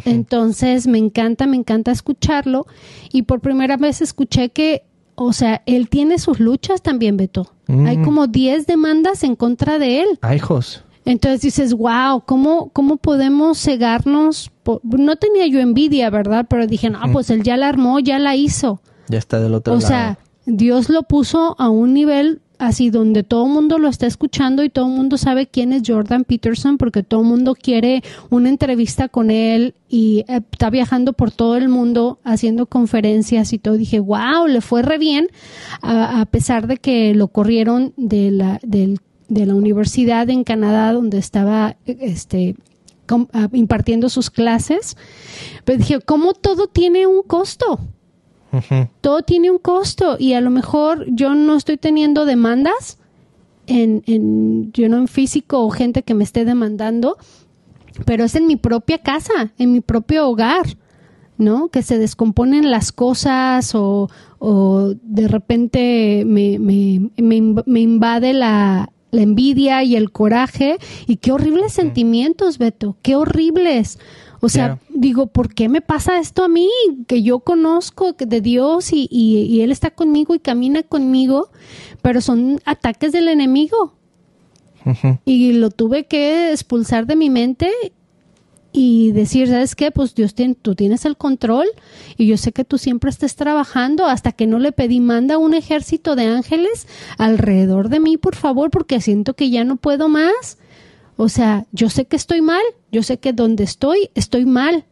[0.05, 2.67] Entonces me encanta, me encanta escucharlo.
[3.11, 4.83] Y por primera vez escuché que,
[5.15, 7.51] o sea, él tiene sus luchas también, Beto.
[7.65, 7.87] Mm.
[7.87, 10.07] Hay como 10 demandas en contra de él.
[10.21, 10.83] Ay, hijos.
[11.03, 14.51] Entonces dices, wow, ¿cómo, cómo podemos cegarnos?
[14.61, 16.45] por-?" No tenía yo envidia, ¿verdad?
[16.47, 18.81] Pero dije, no, pues él ya la armó, ya la hizo.
[19.07, 19.87] Ya está del otro O lado.
[19.87, 24.63] sea, Dios lo puso a un nivel así donde todo el mundo lo está escuchando
[24.63, 28.49] y todo el mundo sabe quién es Jordan Peterson porque todo el mundo quiere una
[28.49, 33.77] entrevista con él y eh, está viajando por todo el mundo haciendo conferencias y todo.
[33.77, 35.27] Dije, wow, le fue re bien
[35.81, 41.75] a, pesar de que lo corrieron de la, de la universidad en Canadá donde estaba
[41.85, 42.55] este
[43.33, 44.97] ah, impartiendo sus clases.
[45.63, 47.79] Pero dije, ¿cómo todo tiene un costo?
[49.01, 52.99] Todo tiene un costo y a lo mejor yo no estoy teniendo demandas
[53.67, 57.17] en, en yo no en físico o gente que me esté demandando,
[58.05, 60.77] pero es en mi propia casa, en mi propio hogar,
[61.37, 61.69] ¿no?
[61.69, 69.21] Que se descomponen las cosas o, o de repente me, me, me invade la, la
[69.21, 73.97] envidia y el coraje y qué horribles sentimientos, Beto, qué horribles.
[74.45, 74.79] O sea, Yeah.
[74.89, 76.69] digo, ¿por qué me pasa esto a mí?
[77.07, 81.49] Que yo conozco de Dios y, y, y Él está conmigo y camina conmigo,
[82.01, 83.93] pero son ataques del enemigo.
[85.25, 87.71] Y lo tuve que expulsar de mi mente
[88.71, 89.89] y decir, ¿sabes qué?
[89.89, 91.65] Pues Dios, tú tienes el control
[92.17, 95.55] y yo sé que tú siempre estés trabajando hasta que no le pedí, manda un
[95.55, 100.59] ejército de ángeles alrededor de mí, por favor, porque siento que ya no puedo más.
[101.17, 102.61] O sea, yo sé que estoy mal,
[102.95, 104.85] yo sé que donde estoy, estoy mal.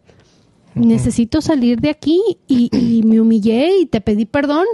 [0.76, 4.66] Necesito salir de aquí y, y me humillé y te pedí perdón.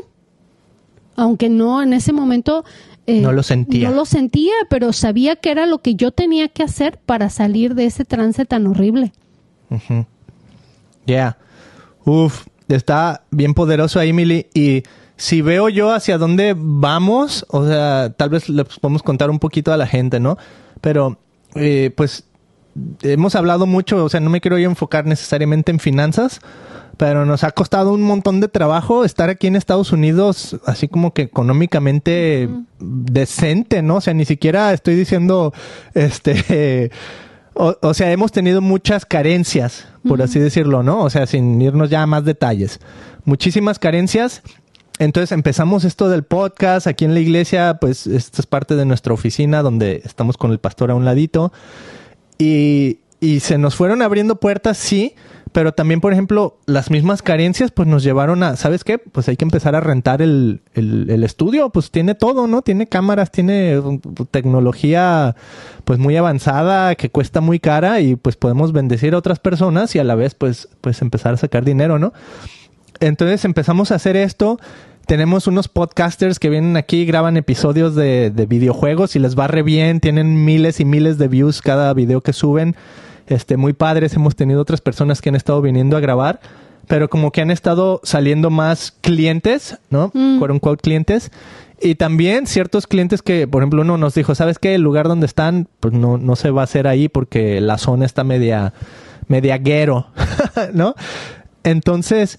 [1.16, 2.64] Aunque no en ese momento...
[3.06, 3.90] eh, No lo sentía.
[3.90, 7.76] No lo sentía, pero sabía que era lo que yo tenía que hacer para salir
[7.76, 9.12] de ese trance tan horrible.
[9.70, 10.06] Ujú.
[11.06, 11.38] Yeah.
[12.06, 14.48] Uf, está bien poderoso ahí, Mili.
[14.56, 14.84] Y
[15.18, 19.72] si veo yo hacia dónde vamos, o sea, tal vez le podemos contar un poquito
[19.74, 20.38] a la gente, ¿no?
[20.82, 21.20] Pero,
[21.56, 22.24] eh, pues,
[23.02, 26.42] hemos hablado mucho, o sea, no me quiero yo enfocar necesariamente en finanzas,
[26.98, 31.14] pero nos ha costado un montón de trabajo estar aquí en Estados Unidos, así como
[31.14, 33.96] que económicamente decente, ¿no?
[33.96, 35.54] O sea, ni siquiera estoy diciendo,
[35.94, 36.92] este,
[37.54, 41.02] o, o sea, hemos tenido muchas carencias, por así decirlo, ¿no?
[41.04, 42.80] O sea, sin irnos ya a más detalles.
[43.26, 44.42] Muchísimas carencias.
[45.00, 49.14] Entonces empezamos esto del podcast aquí en la iglesia, pues esta es parte de nuestra
[49.14, 51.54] oficina donde estamos con el pastor a un ladito.
[52.40, 55.14] Y, y se nos fueron abriendo puertas, sí,
[55.52, 58.98] pero también, por ejemplo, las mismas carencias, pues nos llevaron a, ¿sabes qué?
[58.98, 62.62] Pues hay que empezar a rentar el, el, el estudio, pues tiene todo, ¿no?
[62.62, 64.00] Tiene cámaras, tiene uh,
[64.32, 65.36] tecnología,
[65.86, 70.00] pues muy avanzada, que cuesta muy cara y pues podemos bendecir a otras personas y
[70.00, 72.14] a la vez, pues, pues empezar a sacar dinero, ¿no?
[73.00, 74.60] Entonces empezamos a hacer esto.
[75.10, 79.64] Tenemos unos podcasters que vienen aquí, graban episodios de, de videojuegos y les va re
[79.64, 80.02] bien.
[80.02, 82.76] Tienen miles y miles de views cada video que suben.
[83.26, 84.14] Este, muy padres.
[84.14, 86.40] Hemos tenido otras personas que han estado viniendo a grabar.
[86.86, 90.12] Pero como que han estado saliendo más clientes, ¿no?
[90.14, 90.38] Mm.
[90.38, 91.32] Quote unquote clientes.
[91.82, 94.76] Y también ciertos clientes que, por ejemplo, uno nos dijo, ¿sabes qué?
[94.76, 98.06] El lugar donde están, pues no, no se va a hacer ahí porque la zona
[98.06, 98.74] está media,
[99.28, 100.06] media guero,
[100.74, 100.94] ¿no?
[101.64, 102.38] Entonces,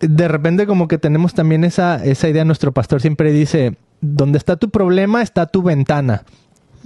[0.00, 4.56] de repente como que tenemos también esa, esa idea, nuestro pastor siempre dice, donde está
[4.56, 6.24] tu problema está tu ventana,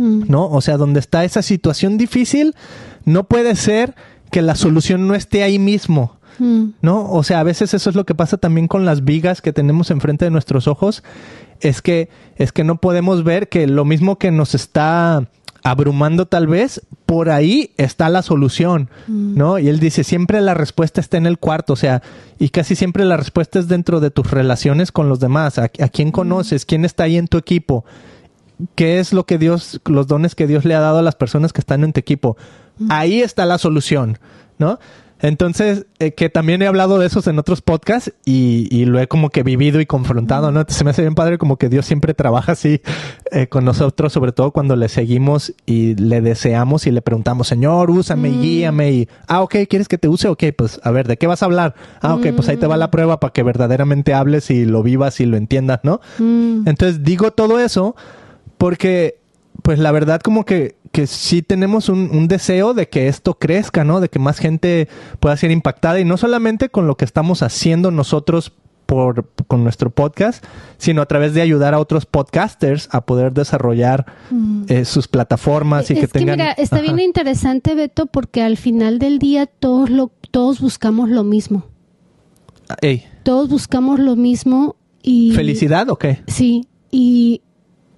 [0.00, 0.24] Mm.
[0.28, 0.46] ¿no?
[0.48, 2.54] O sea, donde está esa situación difícil,
[3.04, 3.94] no puede ser
[4.30, 6.16] que la solución no esté ahí mismo.
[6.38, 6.70] Mm.
[6.80, 7.10] ¿no?
[7.10, 9.90] O sea, a veces eso es lo que pasa también con las vigas que tenemos
[9.90, 11.02] enfrente de nuestros ojos,
[11.60, 15.28] es que, es que no podemos ver que lo mismo que nos está
[15.62, 19.58] abrumando tal vez, por ahí está la solución, ¿no?
[19.58, 22.02] Y él dice, siempre la respuesta está en el cuarto, o sea,
[22.38, 25.88] y casi siempre la respuesta es dentro de tus relaciones con los demás, a, a
[25.88, 27.84] quién conoces, quién está ahí en tu equipo,
[28.74, 31.52] qué es lo que Dios, los dones que Dios le ha dado a las personas
[31.52, 32.36] que están en tu equipo.
[32.88, 34.18] Ahí está la solución,
[34.58, 34.78] ¿no?
[35.22, 39.06] Entonces, eh, que también he hablado de esos en otros podcasts y, y lo he
[39.06, 40.64] como que vivido y confrontado, ¿no?
[40.68, 42.80] Se me hace bien padre como que Dios siempre trabaja así
[43.30, 47.90] eh, con nosotros, sobre todo cuando le seguimos y le deseamos y le preguntamos, Señor,
[47.90, 50.28] úsame y guíame y, ah, ok, ¿quieres que te use?
[50.28, 51.74] Ok, pues a ver, ¿de qué vas a hablar?
[52.00, 55.20] Ah, ok, pues ahí te va la prueba para que verdaderamente hables y lo vivas
[55.20, 56.00] y lo entiendas, ¿no?
[56.18, 56.66] Mm.
[56.66, 57.94] Entonces digo todo eso
[58.58, 59.18] porque,
[59.62, 63.84] pues la verdad como que, que sí tenemos un, un deseo de que esto crezca,
[63.84, 64.00] ¿no?
[64.00, 64.88] De que más gente
[65.20, 68.52] pueda ser impactada y no solamente con lo que estamos haciendo nosotros
[68.86, 70.44] por, con nuestro podcast,
[70.76, 74.04] sino a través de ayudar a otros podcasters a poder desarrollar
[74.66, 76.38] eh, sus plataformas y es que tengan...
[76.38, 76.82] mira, está Ajá.
[76.86, 81.66] bien interesante, Beto, porque al final del día todos, lo, todos buscamos lo mismo.
[82.82, 85.32] Ey, Todos buscamos lo mismo y...
[85.36, 86.22] ¿Felicidad o qué?
[86.26, 87.42] Sí, y,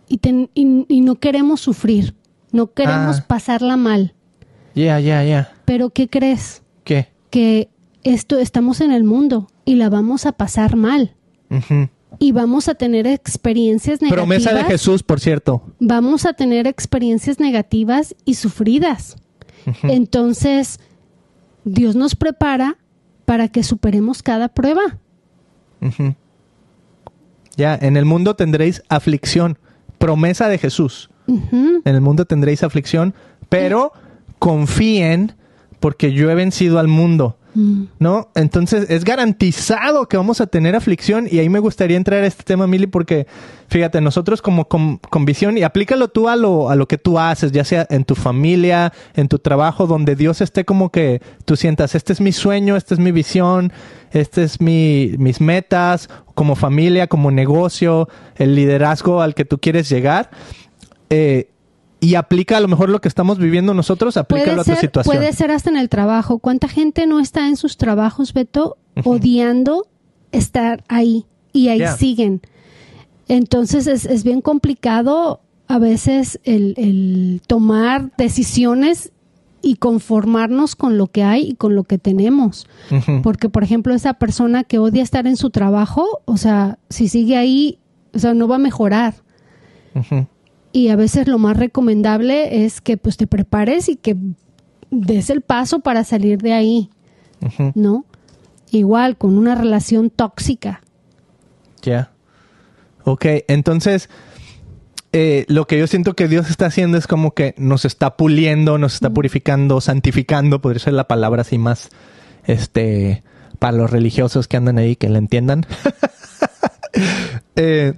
[0.09, 2.15] y, ten- y- y no queremos sufrir,
[2.53, 3.25] no queremos Ah.
[3.27, 4.15] pasarla mal.
[4.75, 5.53] Ya, ya, ya.
[5.65, 6.63] Pero ¿qué crees?
[6.85, 7.09] ¿Qué?
[7.31, 7.69] Que
[8.05, 11.15] esto estamos en el mundo y la vamos a pasar mal.
[12.19, 14.25] Y vamos a tener experiencias negativas.
[14.27, 15.63] Promesa de Jesús, por cierto.
[15.81, 19.17] Vamos a tener experiencias negativas y sufridas.
[19.83, 20.81] Entonces,
[21.65, 22.79] Dios nos prepara
[23.25, 24.99] para que superemos cada prueba.
[27.57, 29.59] Ya, en el mundo tendréis aflicción.
[29.99, 31.11] Promesa de Jesús.
[31.27, 33.15] En el mundo tendréis aflicción,
[33.49, 33.93] pero
[34.39, 35.35] confíen
[35.81, 37.37] porque yo he vencido al mundo.
[37.55, 37.85] Mm.
[37.99, 38.31] ¿No?
[38.35, 42.45] Entonces es garantizado que vamos a tener aflicción y ahí me gustaría entrar a este
[42.45, 43.27] tema, Mili, porque
[43.69, 47.19] fíjate, nosotros como con, con visión y aplícalo tú a lo, a lo que tú
[47.19, 51.57] haces, ya sea en tu familia, en tu trabajo, donde Dios esté como que tú
[51.57, 53.73] sientas, este es mi sueño, esta es mi visión,
[54.13, 59.89] este es mi, mis metas, como familia, como negocio, el liderazgo al que tú quieres
[59.91, 60.31] llegar.
[61.13, 61.49] Eh,
[62.01, 64.81] y aplica a lo mejor lo que estamos viviendo nosotros, aplícalo Puede a tu ser,
[64.81, 65.15] situación.
[65.17, 66.39] puede ser hasta en el trabajo.
[66.41, 69.87] ¿Cuánta gente no está en sus trabajos, Beto, odiando
[70.33, 71.27] estar ahí?
[71.53, 71.97] Y ahí Yeah.
[71.97, 72.41] siguen.
[73.29, 79.13] Entonces es, es bien complicado a veces el, el tomar decisiones
[79.63, 82.67] y conformarnos con lo que hay y con lo que tenemos.
[83.23, 87.37] Porque, por ejemplo, esa persona que odia estar en su trabajo, o sea, si sigue
[87.37, 87.79] ahí,
[88.13, 89.15] o sea, no va a mejorar.
[89.95, 90.27] Ujú.
[90.73, 94.17] Y a veces lo más recomendable es que pues te prepares y que
[94.91, 96.91] des el paso para salir de ahí.
[97.75, 98.05] ¿no?
[98.71, 100.83] Igual con una relación tóxica.
[101.83, 102.13] Ya.
[103.05, 104.09] Ok, entonces
[105.13, 108.79] eh, lo que yo siento que Dios está haciendo es como que nos está puliendo,
[108.79, 111.91] nos está purificando, santificando, podría ser la palabra así más,
[112.47, 113.23] este,
[113.59, 115.67] para los religiosos que andan ahí, que la entiendan.
[117.57, 117.95] Eh,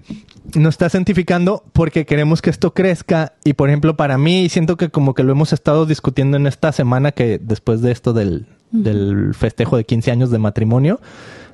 [0.55, 3.35] nos está santificando porque queremos que esto crezca.
[3.45, 6.73] Y por ejemplo para mí siento que como que lo hemos estado discutiendo en esta
[6.73, 11.01] semana que después de esto del, del festejo de 15 años de matrimonio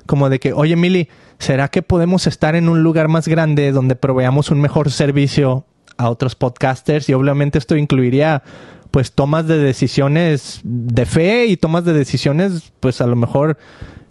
[0.05, 3.95] como de que oye Mili ¿será que podemos estar en un lugar más grande donde
[3.95, 5.65] proveamos un mejor servicio
[5.97, 8.43] a otros podcasters y obviamente esto incluiría
[8.91, 13.57] pues tomas de decisiones de fe y tomas de decisiones pues a lo mejor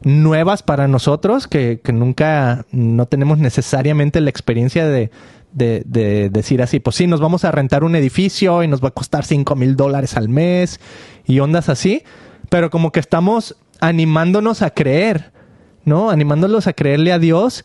[0.03, 5.11] nuevas para nosotros que, que nunca no tenemos necesariamente la experiencia de,
[5.53, 8.89] de, de decir así, pues sí, nos vamos a rentar un edificio y nos va
[8.89, 10.81] a costar 5 mil dólares al mes
[11.27, 12.03] y ondas así,
[12.49, 15.33] pero como que estamos animándonos a creer,
[15.85, 16.11] ¿no?
[16.11, 17.65] Animándolos a creerle a Dios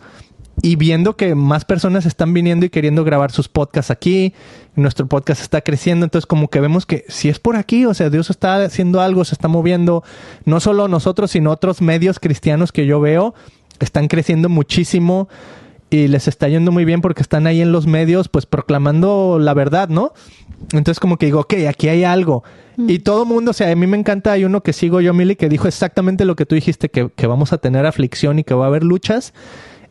[0.65, 4.33] y viendo que más personas están viniendo y queriendo grabar sus podcasts aquí,
[4.75, 8.09] nuestro podcast está creciendo, entonces como que vemos que si es por aquí, o sea,
[8.09, 10.03] Dios está haciendo algo, se está moviendo,
[10.43, 13.35] no solo nosotros, sino otros medios cristianos que yo veo,
[13.79, 15.29] están creciendo muchísimo
[15.91, 19.53] y les está yendo muy bien porque están ahí en los medios, pues proclamando la
[19.53, 20.13] verdad, ¿no?
[20.71, 22.43] Entonces como que digo, ok, aquí hay algo.
[22.75, 25.35] Y todo mundo, o sea, a mí me encanta, hay uno que sigo yo, Mili,
[25.35, 28.55] que dijo exactamente lo que tú dijiste, que, que vamos a tener aflicción y que
[28.55, 29.31] va a haber luchas.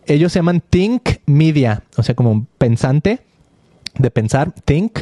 [0.07, 3.21] Ellos se llaman Think Media, o sea, como pensante
[3.99, 5.01] de pensar, Think,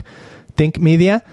[0.55, 1.25] Think Media.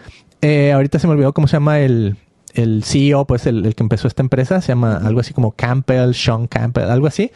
[0.42, 2.18] Eh, ahorita se me olvidó cómo se llama el,
[2.54, 6.14] el CEO, pues el, el que empezó esta empresa, se llama algo así como Campbell,
[6.14, 7.32] Sean Campbell, algo así.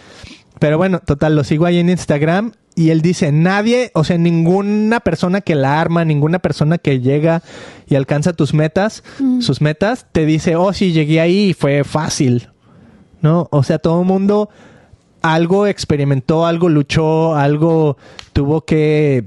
[0.60, 5.00] Pero bueno, total, lo sigo ahí en Instagram y él dice, nadie, o sea, ninguna
[5.00, 7.44] persona que la arma, ninguna persona que llega
[7.88, 9.04] y alcanza tus metas,
[9.40, 12.50] sus metas, te dice, oh, sí, llegué ahí y fue fácil.
[13.22, 13.48] ¿No?
[13.52, 14.50] O sea, todo el mundo
[15.24, 17.98] algo experimentó, algo luchó, algo
[18.34, 19.26] tuvo que,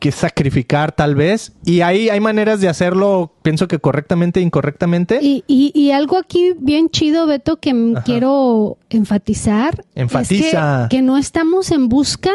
[0.00, 1.52] que sacrificar tal vez.
[1.64, 5.20] Y ahí hay maneras de hacerlo, pienso que correctamente e incorrectamente.
[5.22, 9.84] Y, y, y algo aquí bien chido, Beto, que quiero enfatizar.
[9.94, 10.84] Enfatiza.
[10.84, 12.32] Es que, que no estamos en busca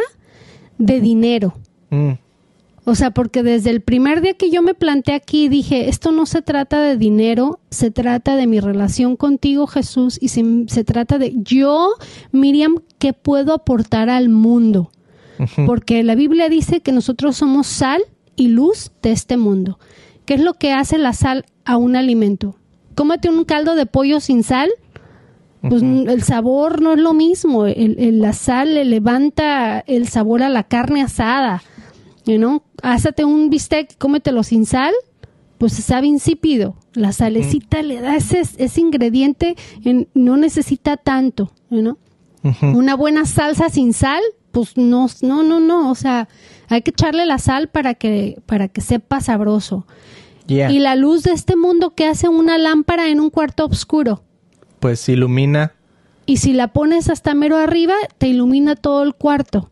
[0.77, 1.55] de dinero.
[1.89, 2.11] Mm,
[2.85, 6.25] O sea, porque desde el primer día que yo me planté aquí dije, esto no
[6.25, 11.17] se trata de dinero, se trata de mi relación contigo, Jesús, y se, se trata
[11.17, 11.89] de yo,
[12.31, 14.91] Miriam, ¿qué puedo aportar al mundo?
[15.65, 18.01] Porque la Biblia dice que nosotros somos sal
[18.35, 19.79] y luz de este mundo.
[20.25, 22.55] ¿Qué es lo que hace la sal a un alimento?
[22.95, 24.69] Cómete un caldo de pollo sin sal,
[25.61, 27.65] pues el sabor no es lo mismo.
[27.65, 31.61] El- el- la sal le levanta el sabor a la carne asada.
[32.29, 32.61] You know?
[32.83, 34.93] Házate un bistec, cómetelo sin sal,
[35.57, 36.75] pues sabe insípido.
[36.93, 41.51] La salecita le da ese, ese ingrediente, en- no necesita tanto.
[41.71, 41.97] you know?
[42.61, 45.89] Una buena salsa sin sal, pues no, no, no, no.
[45.89, 46.29] O sea,
[46.67, 49.87] hay que echarle la sal para que, para que sepa sabroso.
[50.45, 50.71] Yeah.
[50.71, 54.21] Y la luz de este mundo que hace una lámpara en un cuarto oscuro.
[54.79, 55.73] Pues ilumina.
[56.29, 59.71] Y si la pones hasta mero arriba, te ilumina todo el cuarto.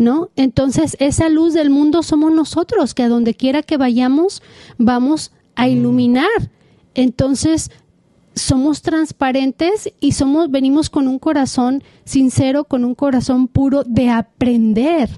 [0.00, 0.30] ¿no?
[0.36, 4.42] Entonces, esa luz del mundo somos nosotros, que a donde quiera que vayamos,
[4.78, 6.30] vamos a iluminar.
[6.94, 7.70] Entonces,
[8.34, 15.10] somos transparentes y somos, venimos con un corazón sincero, con un corazón puro de aprender,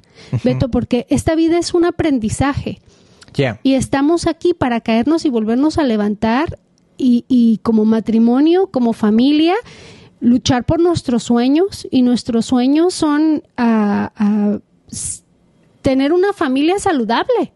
[0.42, 2.80] Beto, porque esta vida es un aprendizaje.
[3.36, 3.60] Yeah.
[3.62, 6.58] Y estamos aquí para caernos y volvernos a levantar
[6.98, 9.54] y, y como matrimonio, como familia,
[10.20, 11.86] luchar por nuestros sueños.
[11.90, 14.58] Y nuestros sueños son ah, ah,
[15.82, 17.52] tener una familia saludable.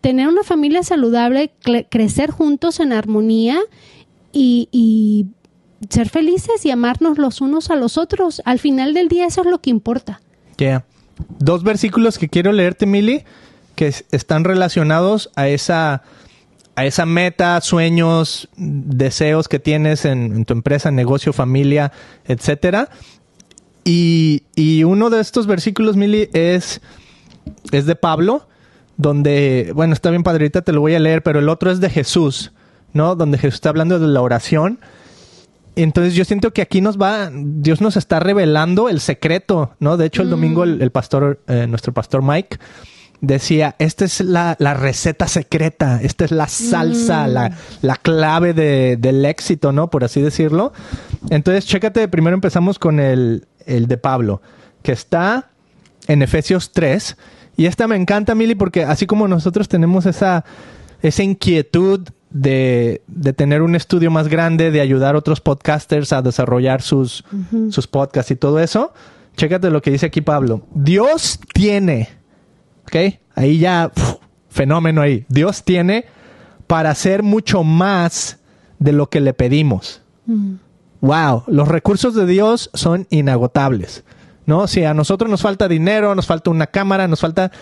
[0.00, 3.58] Tener una familia saludable, cre- crecer juntos en armonía
[4.32, 5.26] y, y
[5.90, 8.40] ser felices y amarnos los unos a los otros.
[8.44, 10.20] Al final del día eso es lo que importa.
[10.58, 10.84] Yeah.
[11.40, 13.24] Dos versículos que quiero leerte, Mili,
[13.74, 16.02] que es- están relacionados a esa,
[16.78, 21.90] a esa meta, sueños, deseos que tienes en, en tu empresa, negocio, familia,
[22.24, 22.88] etcétera.
[23.84, 26.80] Y, y uno de estos versículos, Mili, es,
[27.72, 28.46] es de Pablo,
[28.96, 31.90] donde, bueno, está bien padrita, te lo voy a leer, pero el otro es de
[31.90, 32.52] Jesús,
[32.92, 33.16] ¿no?
[33.16, 34.78] Donde Jesús está hablando de la oración.
[35.74, 39.96] Entonces yo siento que aquí nos va, Dios nos está revelando el secreto, ¿no?
[39.96, 42.56] De hecho, el domingo el, el pastor, eh, nuestro pastor Mike,
[43.20, 47.52] decía, esta es la, la receta secreta, esta es la salsa, la,
[47.82, 49.90] la clave de- del éxito, ¿no?
[49.90, 50.72] Por así decirlo.
[51.30, 54.40] Entonces, chécate, primero empezamos con el, el de Pablo,
[54.82, 55.50] que está
[56.06, 57.16] en Efesios 3.
[57.56, 60.44] Y esta me encanta, Mili, porque así como nosotros tenemos esa,
[61.02, 66.22] esa inquietud de, de tener un estudio más grande, de ayudar a otros podcasters a
[66.22, 67.24] desarrollar sus,
[67.70, 68.92] sus podcasts y todo eso,
[69.36, 70.62] chécate lo que dice aquí Pablo.
[70.74, 72.10] Dios tiene,
[72.88, 73.14] ¿ok?
[73.34, 73.92] Ahí ya,
[74.48, 75.24] fenómeno ahí.
[75.28, 76.06] Dios tiene
[76.66, 78.38] para hacer mucho más
[78.78, 80.02] de lo que le pedimos.
[81.00, 84.04] Wow, los recursos de Dios son inagotables.
[84.46, 84.66] ¿No?
[84.66, 87.52] Si a nosotros nos falta dinero, nos falta una cámara, nos falta.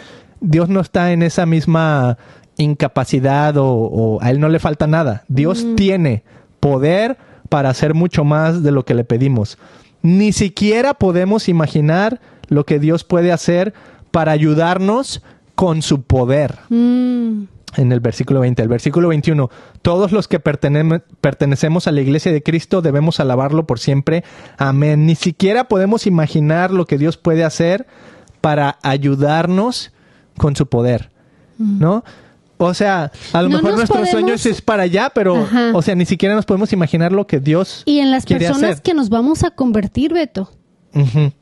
[0.40, 2.16] Dios no está en esa misma
[2.56, 5.24] incapacidad o, o a Él no le falta nada.
[5.26, 6.22] Dios tiene
[6.60, 9.58] poder para hacer mucho más de lo que le pedimos.
[10.02, 13.74] Ni siquiera podemos imaginar lo que Dios puede hacer
[14.16, 15.20] para ayudarnos
[15.54, 17.42] con su poder Mm,
[17.76, 18.62] en el versículo 20.
[18.62, 19.50] El versículo 21,
[19.82, 24.24] todos los que pertene- pertenecemos a la iglesia de Cristo debemos alabarlo por siempre.
[24.56, 25.04] Amén.
[25.04, 27.86] Ni siquiera podemos imaginar lo que Dios puede hacer
[28.40, 29.92] para ayudarnos
[30.38, 31.10] con su poder,
[31.58, 32.02] ¿no?
[32.56, 35.72] O sea, a lo No mejor nos nuestro podemos- sueño es, para allá, pero, Ajá.
[35.74, 38.70] o sea, ni siquiera nos podemos imaginar lo que Dios Y en las quiere personas
[38.70, 38.82] hacer.
[38.82, 40.50] que nos vamos a convertir, Beto.
[40.94, 41.32] Ujú.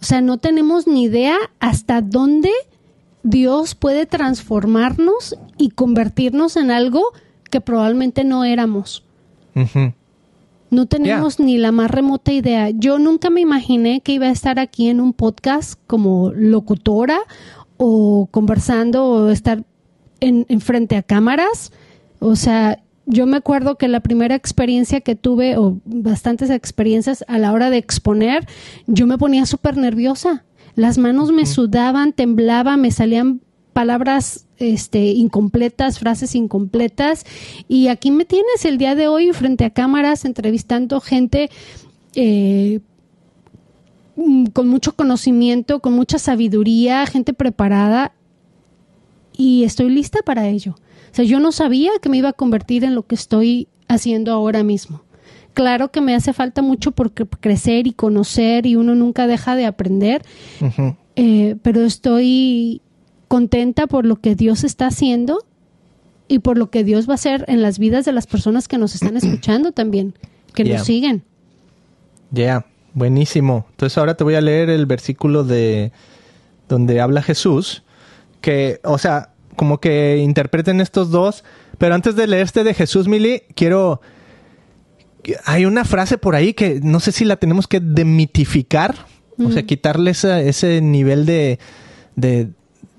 [0.00, 2.50] O sea, no tenemos ni idea hasta dónde
[3.22, 7.02] Dios puede transformarnos y convertirnos en algo
[7.50, 9.04] que probablemente no éramos.
[10.70, 12.70] No tenemos ni la más remota idea.
[12.70, 17.18] Yo nunca me imaginé que iba a estar aquí en un podcast como locutora
[17.76, 19.64] o conversando o estar
[20.20, 21.72] en, en frente a cámaras.
[22.20, 27.38] O sea, yo me acuerdo que la primera experiencia que tuve, o bastantes experiencias a
[27.38, 28.46] la hora de exponer,
[28.86, 30.44] yo me ponía súper nerviosa.
[30.76, 33.40] Las manos me sudaban, temblaban, me salían
[33.72, 37.24] palabras este, incompletas, frases incompletas.
[37.68, 41.50] Y aquí me tienes el día de hoy frente a cámaras, entrevistando gente
[42.14, 42.80] eh,
[44.52, 48.12] con mucho conocimiento, con mucha sabiduría, gente preparada
[49.36, 50.74] y estoy lista para ello.
[51.12, 54.32] O sea, yo no sabía que me iba a convertir en lo que estoy haciendo
[54.32, 55.02] ahora mismo.
[55.54, 59.66] Claro que me hace falta mucho por crecer y conocer y uno nunca deja de
[59.66, 60.22] aprender,
[61.16, 62.80] eh, pero estoy
[63.26, 65.44] contenta por lo que Dios está haciendo
[66.28, 68.78] y por lo que Dios va a hacer en las vidas de las personas que
[68.78, 70.14] nos están escuchando también,
[70.54, 71.24] que nos siguen.
[72.30, 73.66] Ya, buenísimo.
[73.70, 75.90] Entonces ahora te voy a leer el versículo de
[76.68, 77.82] donde habla Jesús,
[78.40, 81.44] que, o sea, como que interpreten estos dos,
[81.78, 84.00] pero antes de leer este de Jesús, Mili, quiero...
[85.44, 89.06] Hay una frase por ahí que no sé si la tenemos que demitificar,
[89.38, 91.58] o sea, quitarle ese nivel de,
[92.16, 92.48] de,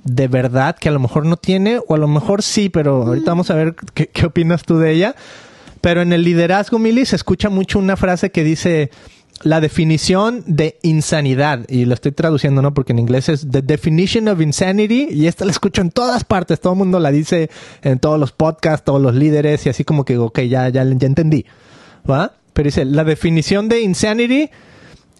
[0.04, 3.32] de, verdad que a lo mejor no tiene, o a lo mejor sí, pero ahorita
[3.32, 5.16] vamos a ver qué, qué opinas tú de ella.
[5.82, 8.92] Pero en el liderazgo, Mili, se escucha mucho una frase que dice
[9.44, 12.74] la definición de insanidad, y lo estoy traduciendo, ¿no?
[12.74, 16.60] Porque en inglés es The Definition of Insanity, y esta la escucho en todas partes,
[16.60, 17.50] todo el mundo la dice
[17.82, 21.08] en todos los podcasts, todos los líderes, y así como que, ok, ya, ya, ya
[21.08, 21.46] entendí,
[22.10, 22.34] ¿va?
[22.54, 24.50] Pero dice, la definición de insanity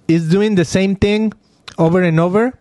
[0.08, 1.32] is doing the same thing
[1.78, 2.54] over and over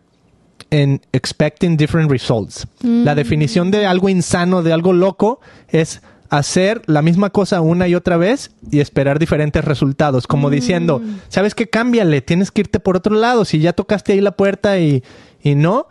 [0.70, 2.66] and expecting different results.
[2.82, 3.16] La mm.
[3.16, 8.16] definición de algo insano, de algo loco, es hacer la misma cosa una y otra
[8.16, 10.50] vez y esperar diferentes resultados, como mm.
[10.52, 11.68] diciendo, ¿sabes qué?
[11.68, 15.02] Cámbiale, tienes que irte por otro lado, si ya tocaste ahí la puerta y,
[15.42, 15.88] y no,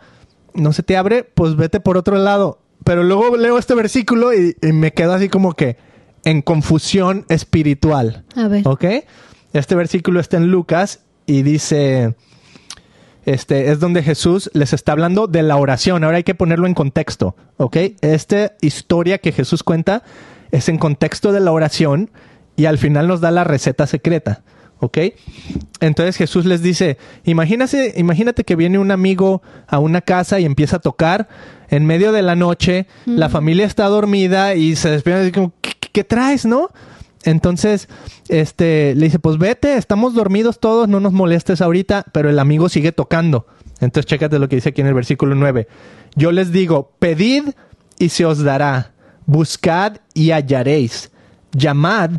[0.54, 2.58] no se te abre, pues vete por otro lado.
[2.84, 5.76] Pero luego leo este versículo y, me quedo así como que
[6.24, 8.24] en confusión espiritual.
[8.34, 8.66] A ver.
[8.66, 8.84] ¿Ok?
[9.52, 12.14] Este versículo está en Lucas y dice,
[13.24, 16.04] este, es donde Jesús les está hablando de la oración.
[16.04, 17.76] Ahora hay que ponerlo en contexto, ¿ok?
[18.00, 20.02] Esta historia que Jesús cuenta
[20.50, 22.10] es en contexto de la oración
[22.56, 24.42] y al final nos da la receta secreta,
[24.80, 24.98] ¿ok?
[25.80, 30.76] Entonces Jesús les dice, imagínate, imagínate que viene un amigo a una casa y empieza
[30.76, 31.28] a tocar
[31.68, 35.72] en medio de la noche, la familia está dormida y se despierta y como, ¿qué,
[35.92, 36.70] qué traes, no?
[37.24, 37.88] Entonces,
[38.28, 42.68] este, le dice, pues vete, estamos dormidos todos, no nos molestes ahorita, pero el amigo
[42.68, 43.46] sigue tocando.
[43.80, 45.68] Entonces, chécate lo que dice aquí en el versículo 9.
[46.16, 47.50] Yo les digo, pedid
[47.98, 48.92] y se os dará,
[49.26, 51.10] buscad y hallaréis,
[51.52, 52.10] llamad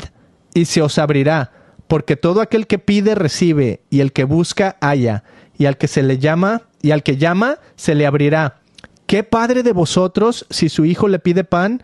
[0.54, 1.52] y se os abrirá,
[1.88, 5.24] porque todo aquel que pide recibe, y el que busca halla,
[5.58, 8.60] y al que se le llama, y al que llama se le abrirá.
[9.06, 11.82] ¿Qué padre de vosotros, si su hijo le pide pan,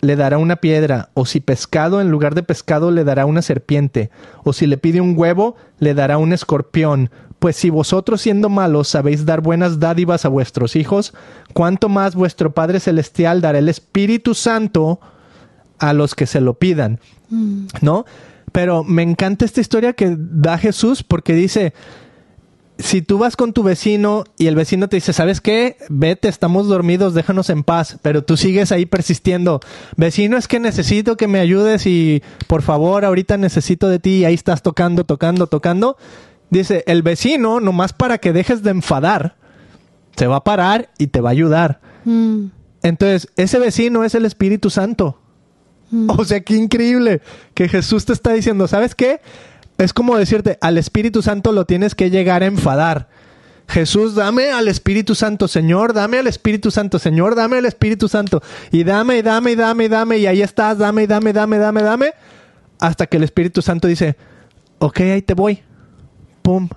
[0.00, 4.10] le dará una piedra, o si pescado en lugar de pescado le dará una serpiente,
[4.44, 7.10] o si le pide un huevo le dará un escorpión.
[7.38, 11.14] Pues si vosotros siendo malos sabéis dar buenas dádivas a vuestros hijos,
[11.54, 15.00] cuánto más vuestro Padre Celestial dará el Espíritu Santo
[15.78, 17.00] a los que se lo pidan.
[17.30, 17.66] Mm.
[17.80, 18.04] ¿No?
[18.52, 21.72] Pero me encanta esta historia que da Jesús porque dice,
[22.82, 25.76] si tú vas con tu vecino y el vecino te dice, ¿sabes qué?
[25.88, 29.60] Vete, estamos dormidos, déjanos en paz, pero tú sigues ahí persistiendo.
[29.96, 34.24] Vecino, es que necesito que me ayudes y por favor, ahorita necesito de ti y
[34.24, 35.96] ahí estás tocando, tocando, tocando.
[36.50, 39.36] Dice, el vecino, nomás para que dejes de enfadar,
[40.16, 41.80] se va a parar y te va a ayudar.
[42.04, 42.46] Mm.
[42.82, 45.18] Entonces, ese vecino es el Espíritu Santo.
[45.90, 46.10] Mm.
[46.10, 47.20] O sea, qué increíble
[47.54, 49.20] que Jesús te está diciendo, ¿sabes qué?
[49.80, 53.08] Es como decirte, al Espíritu Santo lo tienes que llegar a enfadar.
[53.66, 58.42] Jesús, dame al Espíritu Santo, Señor, dame al Espíritu Santo, Señor, dame al Espíritu Santo.
[58.72, 61.82] Y dame, y dame, y dame, y dame, y ahí estás, dame, dame, dame, dame,
[61.82, 62.12] dame.
[62.78, 64.16] Hasta que el Espíritu Santo dice,
[64.80, 65.62] ok, ahí te voy.
[66.42, 66.68] Pum.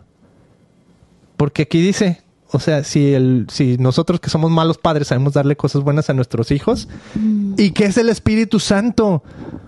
[1.36, 2.22] Porque aquí dice,
[2.54, 6.14] o sea, si, el, si nosotros que somos malos padres sabemos darle cosas buenas a
[6.14, 7.56] nuestros hijos, mm.
[7.58, 9.24] ¿y qué es el Espíritu Santo?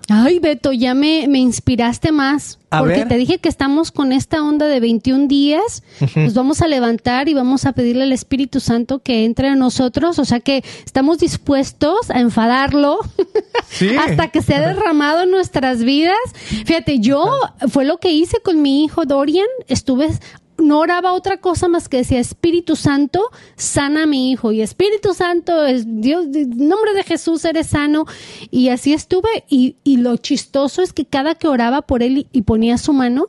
[0.07, 2.59] Ay, Beto, ya me, me inspiraste más.
[2.69, 5.81] porque te dije que estamos con esta onda de 21 días.
[6.15, 10.19] Nos vamos a levantar y vamos a pedirle al Espíritu Santo que entre a nosotros.
[10.19, 12.99] O sea que estamos dispuestos a enfadarlo
[13.99, 16.15] hasta que sea derramado en nuestras vidas.
[16.65, 17.27] Fíjate, yo
[17.69, 19.47] fue lo que hice con mi hijo Dorian.
[19.67, 20.09] Estuve
[20.57, 23.21] no oraba otra cosa más que decía Espíritu Santo,
[23.55, 24.51] sana a mi hijo.
[24.51, 28.05] Y Espíritu Santo, es Dios, en nombre de Jesús eres sano.
[28.51, 29.29] Y así estuve.
[29.49, 33.27] Y, y, lo chistoso es que cada que oraba por él y, ponía su mano,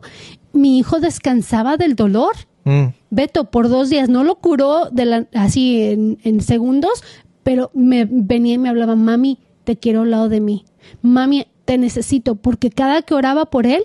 [0.53, 2.35] mi hijo descansaba del dolor.
[2.64, 2.87] Mm.
[3.11, 7.05] Beto, por dos días, no lo curó de la, así en, en segundos,
[7.43, 10.64] pero me venía y me hablaba, mami, te quiero al lado de mí.
[11.03, 13.85] Mami, te necesito, porque cada que oraba por él,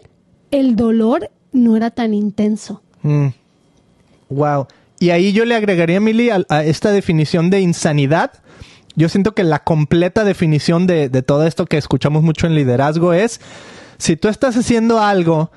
[0.52, 2.82] el dolor no era tan intenso.
[3.04, 4.64] Wow.
[4.64, 4.68] Mm.
[5.00, 8.32] Y ahí yo le agregaría, Mili, a, esta definición de insanidad.
[8.96, 13.42] Yo siento que la completa definición de, todo esto que escuchamos mucho en liderazgo es,
[13.98, 15.52] si tú estás haciendo algo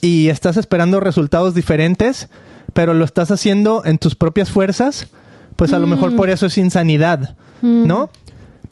[0.00, 2.28] y estás esperando resultados diferentes,
[2.72, 5.08] pero lo estás haciendo en tus propias fuerzas,
[5.56, 8.10] pues a lo mejor por eso es insanidad, ¿no?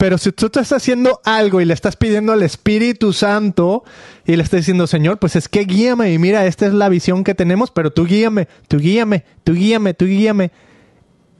[0.01, 3.83] Pero si tú estás haciendo algo y le estás pidiendo al Espíritu Santo
[4.25, 7.23] y le estás diciendo, Señor, pues es que guíame y mira, esta es la visión
[7.23, 10.49] que tenemos, pero tú guíame, tú guíame, tú guíame, tú guíame.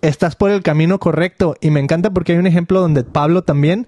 [0.04, 1.56] Estás por el camino correcto.
[1.60, 3.88] Y me encanta porque hay un ejemplo donde Pablo también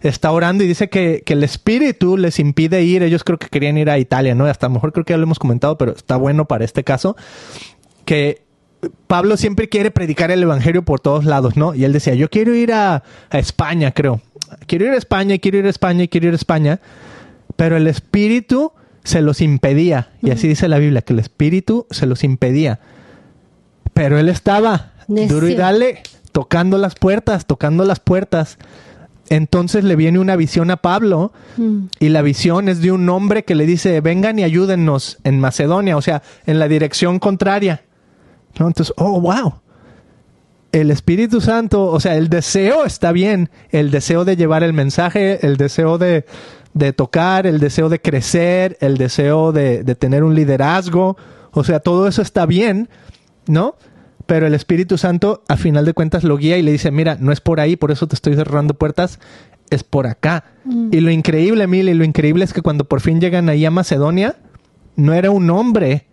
[0.00, 3.02] está orando y dice que, que el Espíritu les impide ir.
[3.02, 4.46] Ellos creo que querían ir a Italia, ¿no?
[4.46, 6.82] Hasta a lo mejor creo que ya lo hemos comentado, pero está bueno para este
[6.82, 7.14] caso.
[8.06, 8.43] Que
[9.06, 11.74] Pablo siempre quiere predicar el evangelio por todos lados, ¿no?
[11.74, 14.20] Y él decía, yo quiero ir a, España, creo.
[14.66, 16.80] Quiero ir a España, quiero ir a España, quiero ir a España.
[17.56, 18.72] Pero el espíritu
[19.04, 20.10] se los impedía.
[20.22, 22.80] Y así dice la Biblia, que el espíritu se los impedía.
[23.92, 28.58] Pero él estaba duro y dale, tocando las puertas, tocando las puertas.
[29.28, 31.84] Entonces le viene una visión a Pablo mm.
[31.98, 35.96] y la visión es de un hombre que le dice, vengan y ayúdennos en Macedonia,
[35.96, 37.83] o sea, en la dirección contraria.
[38.58, 39.54] Entonces, oh, wow.
[40.72, 45.46] El Espíritu Santo, o sea, el deseo está bien, el deseo de llevar el mensaje,
[45.46, 46.24] el deseo de,
[46.96, 51.16] tocar, el deseo de crecer, el deseo de, tener un liderazgo,
[51.52, 52.88] o sea, todo eso está bien,
[53.46, 53.76] ¿no?
[54.26, 57.30] Pero el Espíritu Santo, a final de cuentas, lo guía y le dice, mira, no
[57.30, 59.20] es por ahí, por eso te estoy cerrando puertas,
[59.70, 60.44] es por acá.
[60.64, 60.88] Mm.
[60.92, 63.70] Y lo increíble, Mil, y lo increíble es que cuando por fin llegan ahí a
[63.70, 64.36] Macedonia,
[64.96, 66.06] no era un hombre,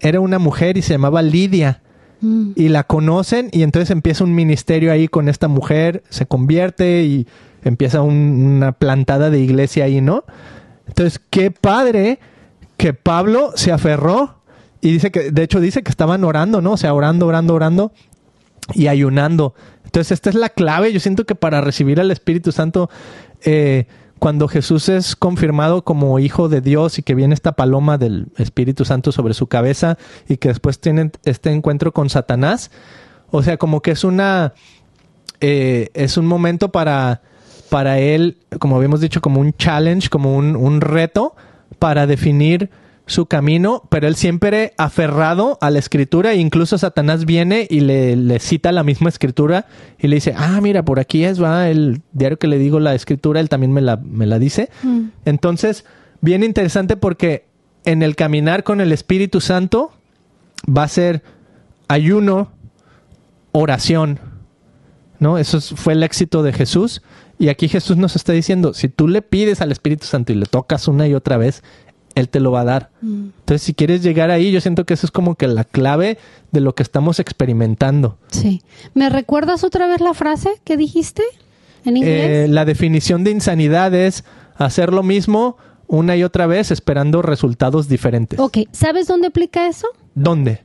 [0.00, 1.82] era una mujer y se llamaba Lidia.
[2.20, 2.52] Mm.
[2.56, 7.26] Y la conocen y entonces empieza un ministerio ahí con esta mujer, se convierte y
[7.62, 10.24] empieza una plantada de iglesia ahí, ¿no?
[10.86, 12.18] Entonces, qué padre
[12.76, 14.36] que Pablo se aferró
[14.80, 16.72] y dice que, de hecho dice que estaban orando, ¿no?
[16.72, 17.92] O sea, orando, orando, orando
[18.72, 19.54] y ayunando.
[19.84, 20.92] Entonces, esta es la clave.
[20.92, 22.88] Yo siento que para recibir al Espíritu Santo,
[23.44, 23.86] eh,
[24.18, 28.84] cuando Jesús es confirmado como hijo de Dios y que viene esta paloma del Espíritu
[28.84, 29.98] Santo sobre su cabeza
[30.28, 32.70] y que después tienen este encuentro con Satanás,
[33.30, 34.54] o sea, como que es una,
[35.40, 37.22] eh, es un momento para,
[37.68, 41.34] para él, como habíamos dicho, como un challenge, como un, un reto
[41.78, 42.70] para definir
[43.06, 48.38] su camino, pero él siempre aferrado a la escritura, e incluso Satanás viene y le,
[48.40, 49.66] cita la misma escritura
[49.98, 52.94] y le dice, ah, mira, por aquí es, va, el diario que le digo la
[52.94, 54.70] escritura, él también me la, me la dice.
[54.82, 55.04] Mm.
[55.24, 55.84] Entonces,
[56.20, 57.46] bien interesante porque
[57.84, 59.92] en el caminar con el Espíritu Santo
[60.68, 61.22] va a ser
[61.86, 62.50] ayuno,
[63.52, 64.18] oración,
[65.20, 65.38] ¿no?
[65.38, 67.02] Eso fue el éxito de Jesús.
[67.38, 70.46] Y aquí Jesús nos está diciendo, si tú le pides al Espíritu Santo y le
[70.46, 71.62] tocas una y otra vez,
[72.16, 72.90] él te lo va a dar.
[73.02, 73.26] Mm.
[73.38, 76.18] Entonces, si quieres llegar ahí, yo siento que eso es como que la clave
[76.50, 78.18] de lo que estamos experimentando.
[78.28, 78.62] Sí.
[78.94, 81.22] ¿Me recuerdas otra vez la frase que dijiste
[81.84, 82.46] en inglés?
[82.46, 84.24] Eh, la definición de insanidad es
[84.56, 85.58] hacer lo mismo
[85.88, 88.40] una y otra vez esperando resultados diferentes.
[88.40, 89.86] Ok, ¿sabes dónde aplica eso?
[90.14, 90.62] ¿Dónde?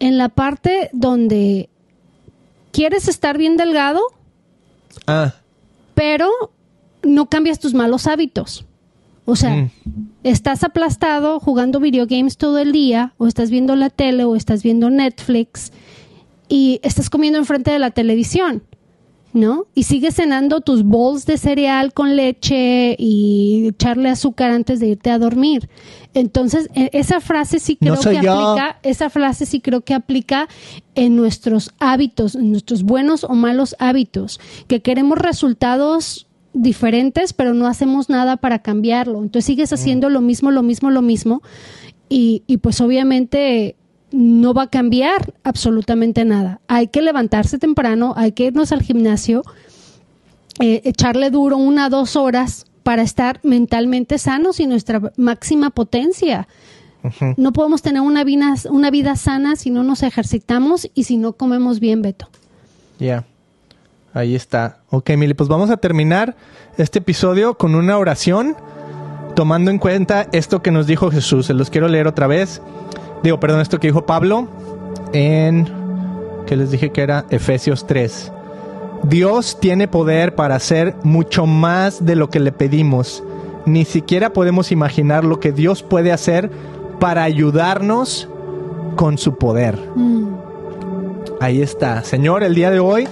[0.00, 1.70] En la parte donde
[2.72, 4.02] quieres estar bien delgado.
[5.06, 5.32] Ah.
[5.94, 6.28] Pero
[7.02, 8.66] no cambias tus malos hábitos.
[9.26, 9.70] O sea, mm.
[10.22, 14.90] estás aplastado jugando videogames todo el día, o estás viendo la tele, o estás viendo
[14.90, 15.72] Netflix,
[16.48, 18.62] y estás comiendo enfrente de la televisión,
[19.32, 19.66] ¿no?
[19.74, 25.10] Y sigues cenando tus bowls de cereal con leche y echarle azúcar antes de irte
[25.10, 25.70] a dormir.
[26.12, 30.48] Entonces, e, esa frase sí creo que aplica, esa frase sí creo que aplica
[30.94, 37.66] en nuestros hábitos, en nuestros buenos o malos hábitos, que queremos resultados diferentes, pero no
[37.66, 39.22] hacemos nada para cambiarlo.
[39.22, 39.74] Entonces sigues mm.
[39.74, 41.42] haciendo lo mismo, lo mismo, lo mismo,
[42.08, 43.74] y, pues obviamente
[44.12, 46.60] no va a cambiar absolutamente nada.
[46.68, 49.42] Hay que levantarse temprano, hay que irnos al gimnasio,
[50.60, 56.46] eh, echarle duro una, dos horas para estar mentalmente sanos y nuestra máxima potencia.
[57.36, 61.34] No podemos tener una vida, una vida sana si no nos ejercitamos y si no
[61.34, 62.28] comemos bien, Beto.
[62.98, 63.26] Ya.
[64.14, 64.78] Ahí está.
[64.90, 66.36] Ok, Mili, pues vamos a terminar
[66.78, 68.56] este episodio con una oración
[69.34, 71.46] tomando en cuenta esto que nos dijo Jesús.
[71.46, 72.62] Se los quiero leer otra vez.
[73.24, 74.46] Digo, perdón, esto que dijo Pablo
[75.12, 75.68] en,
[76.46, 78.30] que les dije que era Efesios 3.
[79.02, 83.24] Dios tiene poder para hacer mucho más de lo que le pedimos.
[83.66, 86.52] Ni siquiera podemos imaginar lo que Dios puede hacer
[87.00, 88.28] para ayudarnos
[88.94, 89.76] con su poder.
[89.96, 90.28] Mm.
[91.40, 92.04] Ahí está.
[92.04, 93.08] Señor, el día de hoy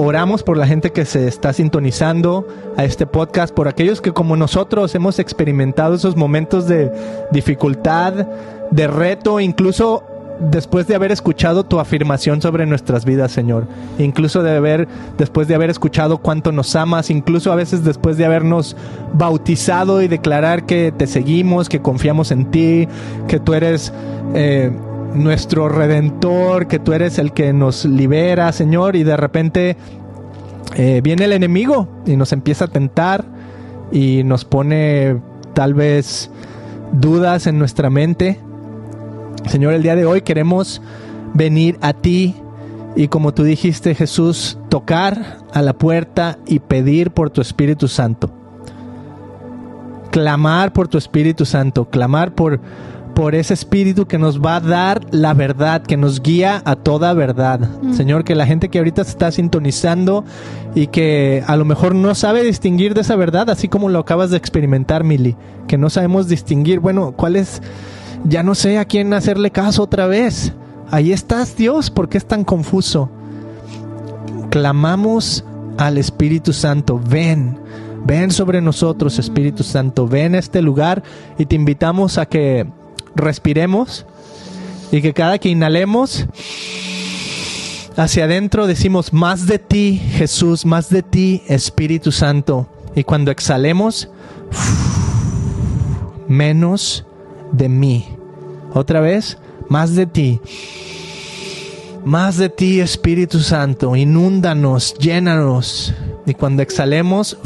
[0.00, 2.46] Oramos por la gente que se está sintonizando
[2.76, 6.92] a este podcast, por aquellos que como nosotros hemos experimentado esos momentos de
[7.32, 8.28] dificultad,
[8.70, 10.04] de reto, incluso
[10.38, 13.66] después de haber escuchado tu afirmación sobre nuestras vidas, Señor.
[13.98, 14.86] Incluso de haber,
[15.16, 18.76] después de haber escuchado cuánto nos amas, incluso a veces después de habernos
[19.14, 22.86] bautizado y declarar que te seguimos, que confiamos en ti,
[23.26, 23.92] que tú eres
[24.34, 24.70] eh,
[25.14, 29.76] nuestro redentor, que tú eres el que nos libera, Señor, y de repente
[30.76, 33.24] eh, viene el enemigo y nos empieza a tentar
[33.90, 35.20] y nos pone
[35.54, 36.30] tal vez
[36.92, 38.40] dudas en nuestra mente.
[39.46, 40.82] Señor, el día de hoy queremos
[41.34, 42.34] venir a ti
[42.96, 48.30] y como tú dijiste Jesús, tocar a la puerta y pedir por tu Espíritu Santo.
[50.10, 52.60] Clamar por tu Espíritu Santo, clamar por
[53.18, 57.12] por ese espíritu que nos va a dar la verdad, que nos guía a toda
[57.14, 57.58] verdad.
[57.82, 57.94] Mm.
[57.94, 60.24] Señor, que la gente que ahorita se está sintonizando
[60.76, 64.30] y que a lo mejor no sabe distinguir de esa verdad, así como lo acabas
[64.30, 65.34] de experimentar, Mili,
[65.66, 67.60] que no sabemos distinguir, bueno, cuál es,
[68.22, 70.52] ya no sé a quién hacerle caso otra vez.
[70.88, 73.10] Ahí estás, Dios, ¿por qué es tan confuso?
[74.50, 75.44] Clamamos
[75.76, 77.58] al Espíritu Santo, ven,
[78.06, 81.02] ven sobre nosotros, Espíritu Santo, ven a este lugar
[81.36, 82.78] y te invitamos a que
[83.14, 84.06] respiremos
[84.90, 86.26] y que cada que inhalemos
[87.96, 92.68] hacia adentro decimos más de ti Jesús, más de ti Espíritu Santo.
[92.94, 94.08] Y cuando exhalemos,
[96.26, 97.04] menos
[97.52, 98.06] de mí.
[98.72, 99.38] Otra vez,
[99.68, 100.40] más de ti.
[102.04, 103.96] Más de ti Espíritu Santo.
[103.96, 105.94] Inúndanos, llénanos.
[106.26, 107.36] Y cuando exhalemos,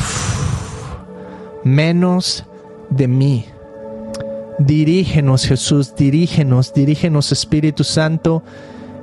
[1.64, 2.44] menos
[2.90, 3.46] de mí.
[4.58, 8.42] Dirígenos Jesús, dirígenos, dirígenos Espíritu Santo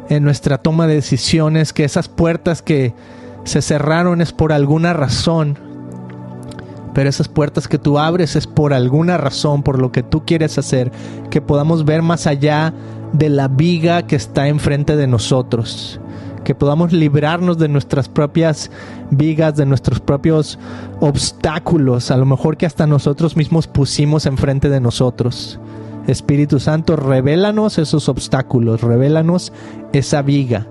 [0.09, 2.93] en nuestra toma de decisiones, que esas puertas que
[3.43, 5.57] se cerraron es por alguna razón,
[6.93, 10.57] pero esas puertas que tú abres es por alguna razón, por lo que tú quieres
[10.57, 10.91] hacer,
[11.29, 12.73] que podamos ver más allá
[13.13, 15.99] de la viga que está enfrente de nosotros
[16.43, 18.71] que podamos librarnos de nuestras propias
[19.11, 20.59] vigas, de nuestros propios
[20.99, 25.59] obstáculos, a lo mejor que hasta nosotros mismos pusimos enfrente de nosotros.
[26.07, 29.53] Espíritu Santo, revélanos esos obstáculos, revélanos
[29.93, 30.67] esa viga.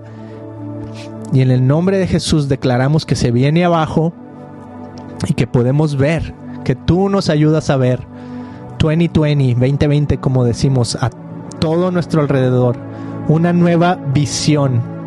[1.31, 4.13] Y en el nombre de Jesús declaramos que se viene abajo
[5.27, 7.99] y que podemos ver, que tú nos ayudas a ver
[8.79, 11.09] 2020, 2020 como decimos, a
[11.59, 12.77] todo nuestro alrededor,
[13.27, 14.98] una nueva visión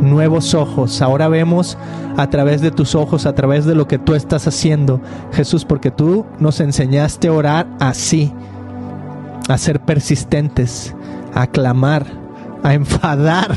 [0.00, 1.02] nuevos ojos.
[1.02, 1.78] Ahora vemos
[2.16, 5.00] a través de tus ojos, a través de lo que tú estás haciendo,
[5.32, 8.32] Jesús, porque tú nos enseñaste a orar así,
[9.48, 10.94] a ser persistentes,
[11.34, 12.06] a clamar,
[12.62, 13.54] a enfadar,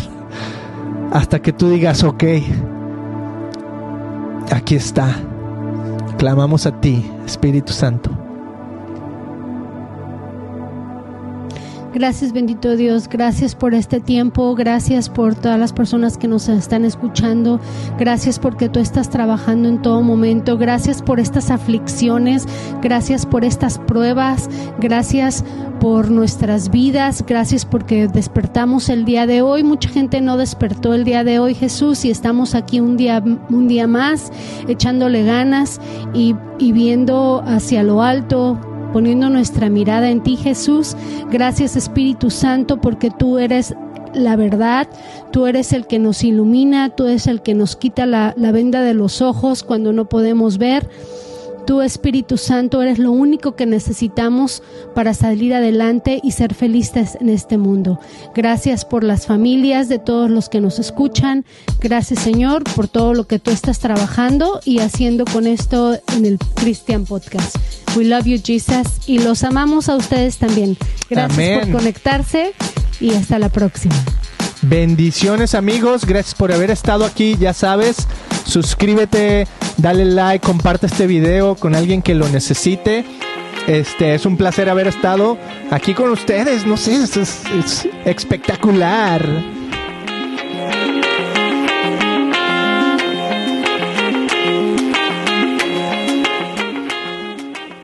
[1.12, 2.24] hasta que tú digas, ok,
[4.52, 5.08] aquí está.
[6.18, 8.21] Clamamos a ti, Espíritu Santo.
[11.94, 16.86] Gracias bendito Dios, gracias por este tiempo, gracias por todas las personas que nos están
[16.86, 17.60] escuchando,
[18.00, 22.48] gracias porque tú estás trabajando en todo momento, gracias por estas aflicciones,
[22.82, 25.44] gracias por estas pruebas, gracias
[25.82, 29.64] por nuestras vidas, gracias porque despertamos el día de hoy.
[29.64, 33.68] Mucha gente no despertó el día de hoy, Jesús, y estamos aquí un día, un
[33.68, 34.32] día más
[34.68, 35.82] echándole ganas
[36.14, 38.60] y, y viendo hacia lo alto,
[38.92, 40.96] poniendo nuestra mirada en ti, Jesús.
[41.30, 43.76] Gracias, Espíritu Santo, porque tú eres
[44.14, 44.88] la verdad,
[45.32, 48.82] tú eres el que nos ilumina, tú eres el que nos quita la, la venda
[48.82, 50.90] de los ojos cuando no podemos ver.
[51.66, 54.64] Tú, Espíritu Santo, eres lo único que necesitamos
[54.96, 58.00] para salir adelante y ser felices en este mundo.
[58.36, 61.46] Gracias por las familias de todos los que nos escuchan.
[61.80, 66.38] Gracias, Señor, por todo lo que tú estás trabajando y haciendo con esto en el
[66.56, 67.56] Christian Podcast.
[67.96, 70.78] We love you, Jesus, y los amamos a ustedes también.
[71.10, 72.54] Gracias por conectarse
[73.00, 73.96] y hasta la próxima.
[74.64, 78.08] Bendiciones amigos, gracias por haber estado aquí, ya sabes,
[78.46, 79.48] suscríbete,
[79.78, 83.04] dale like, comparte este video con alguien que lo necesite.
[83.68, 85.38] Este es un placer haber estado
[85.72, 89.61] aquí con ustedes, no sé, es espectacular.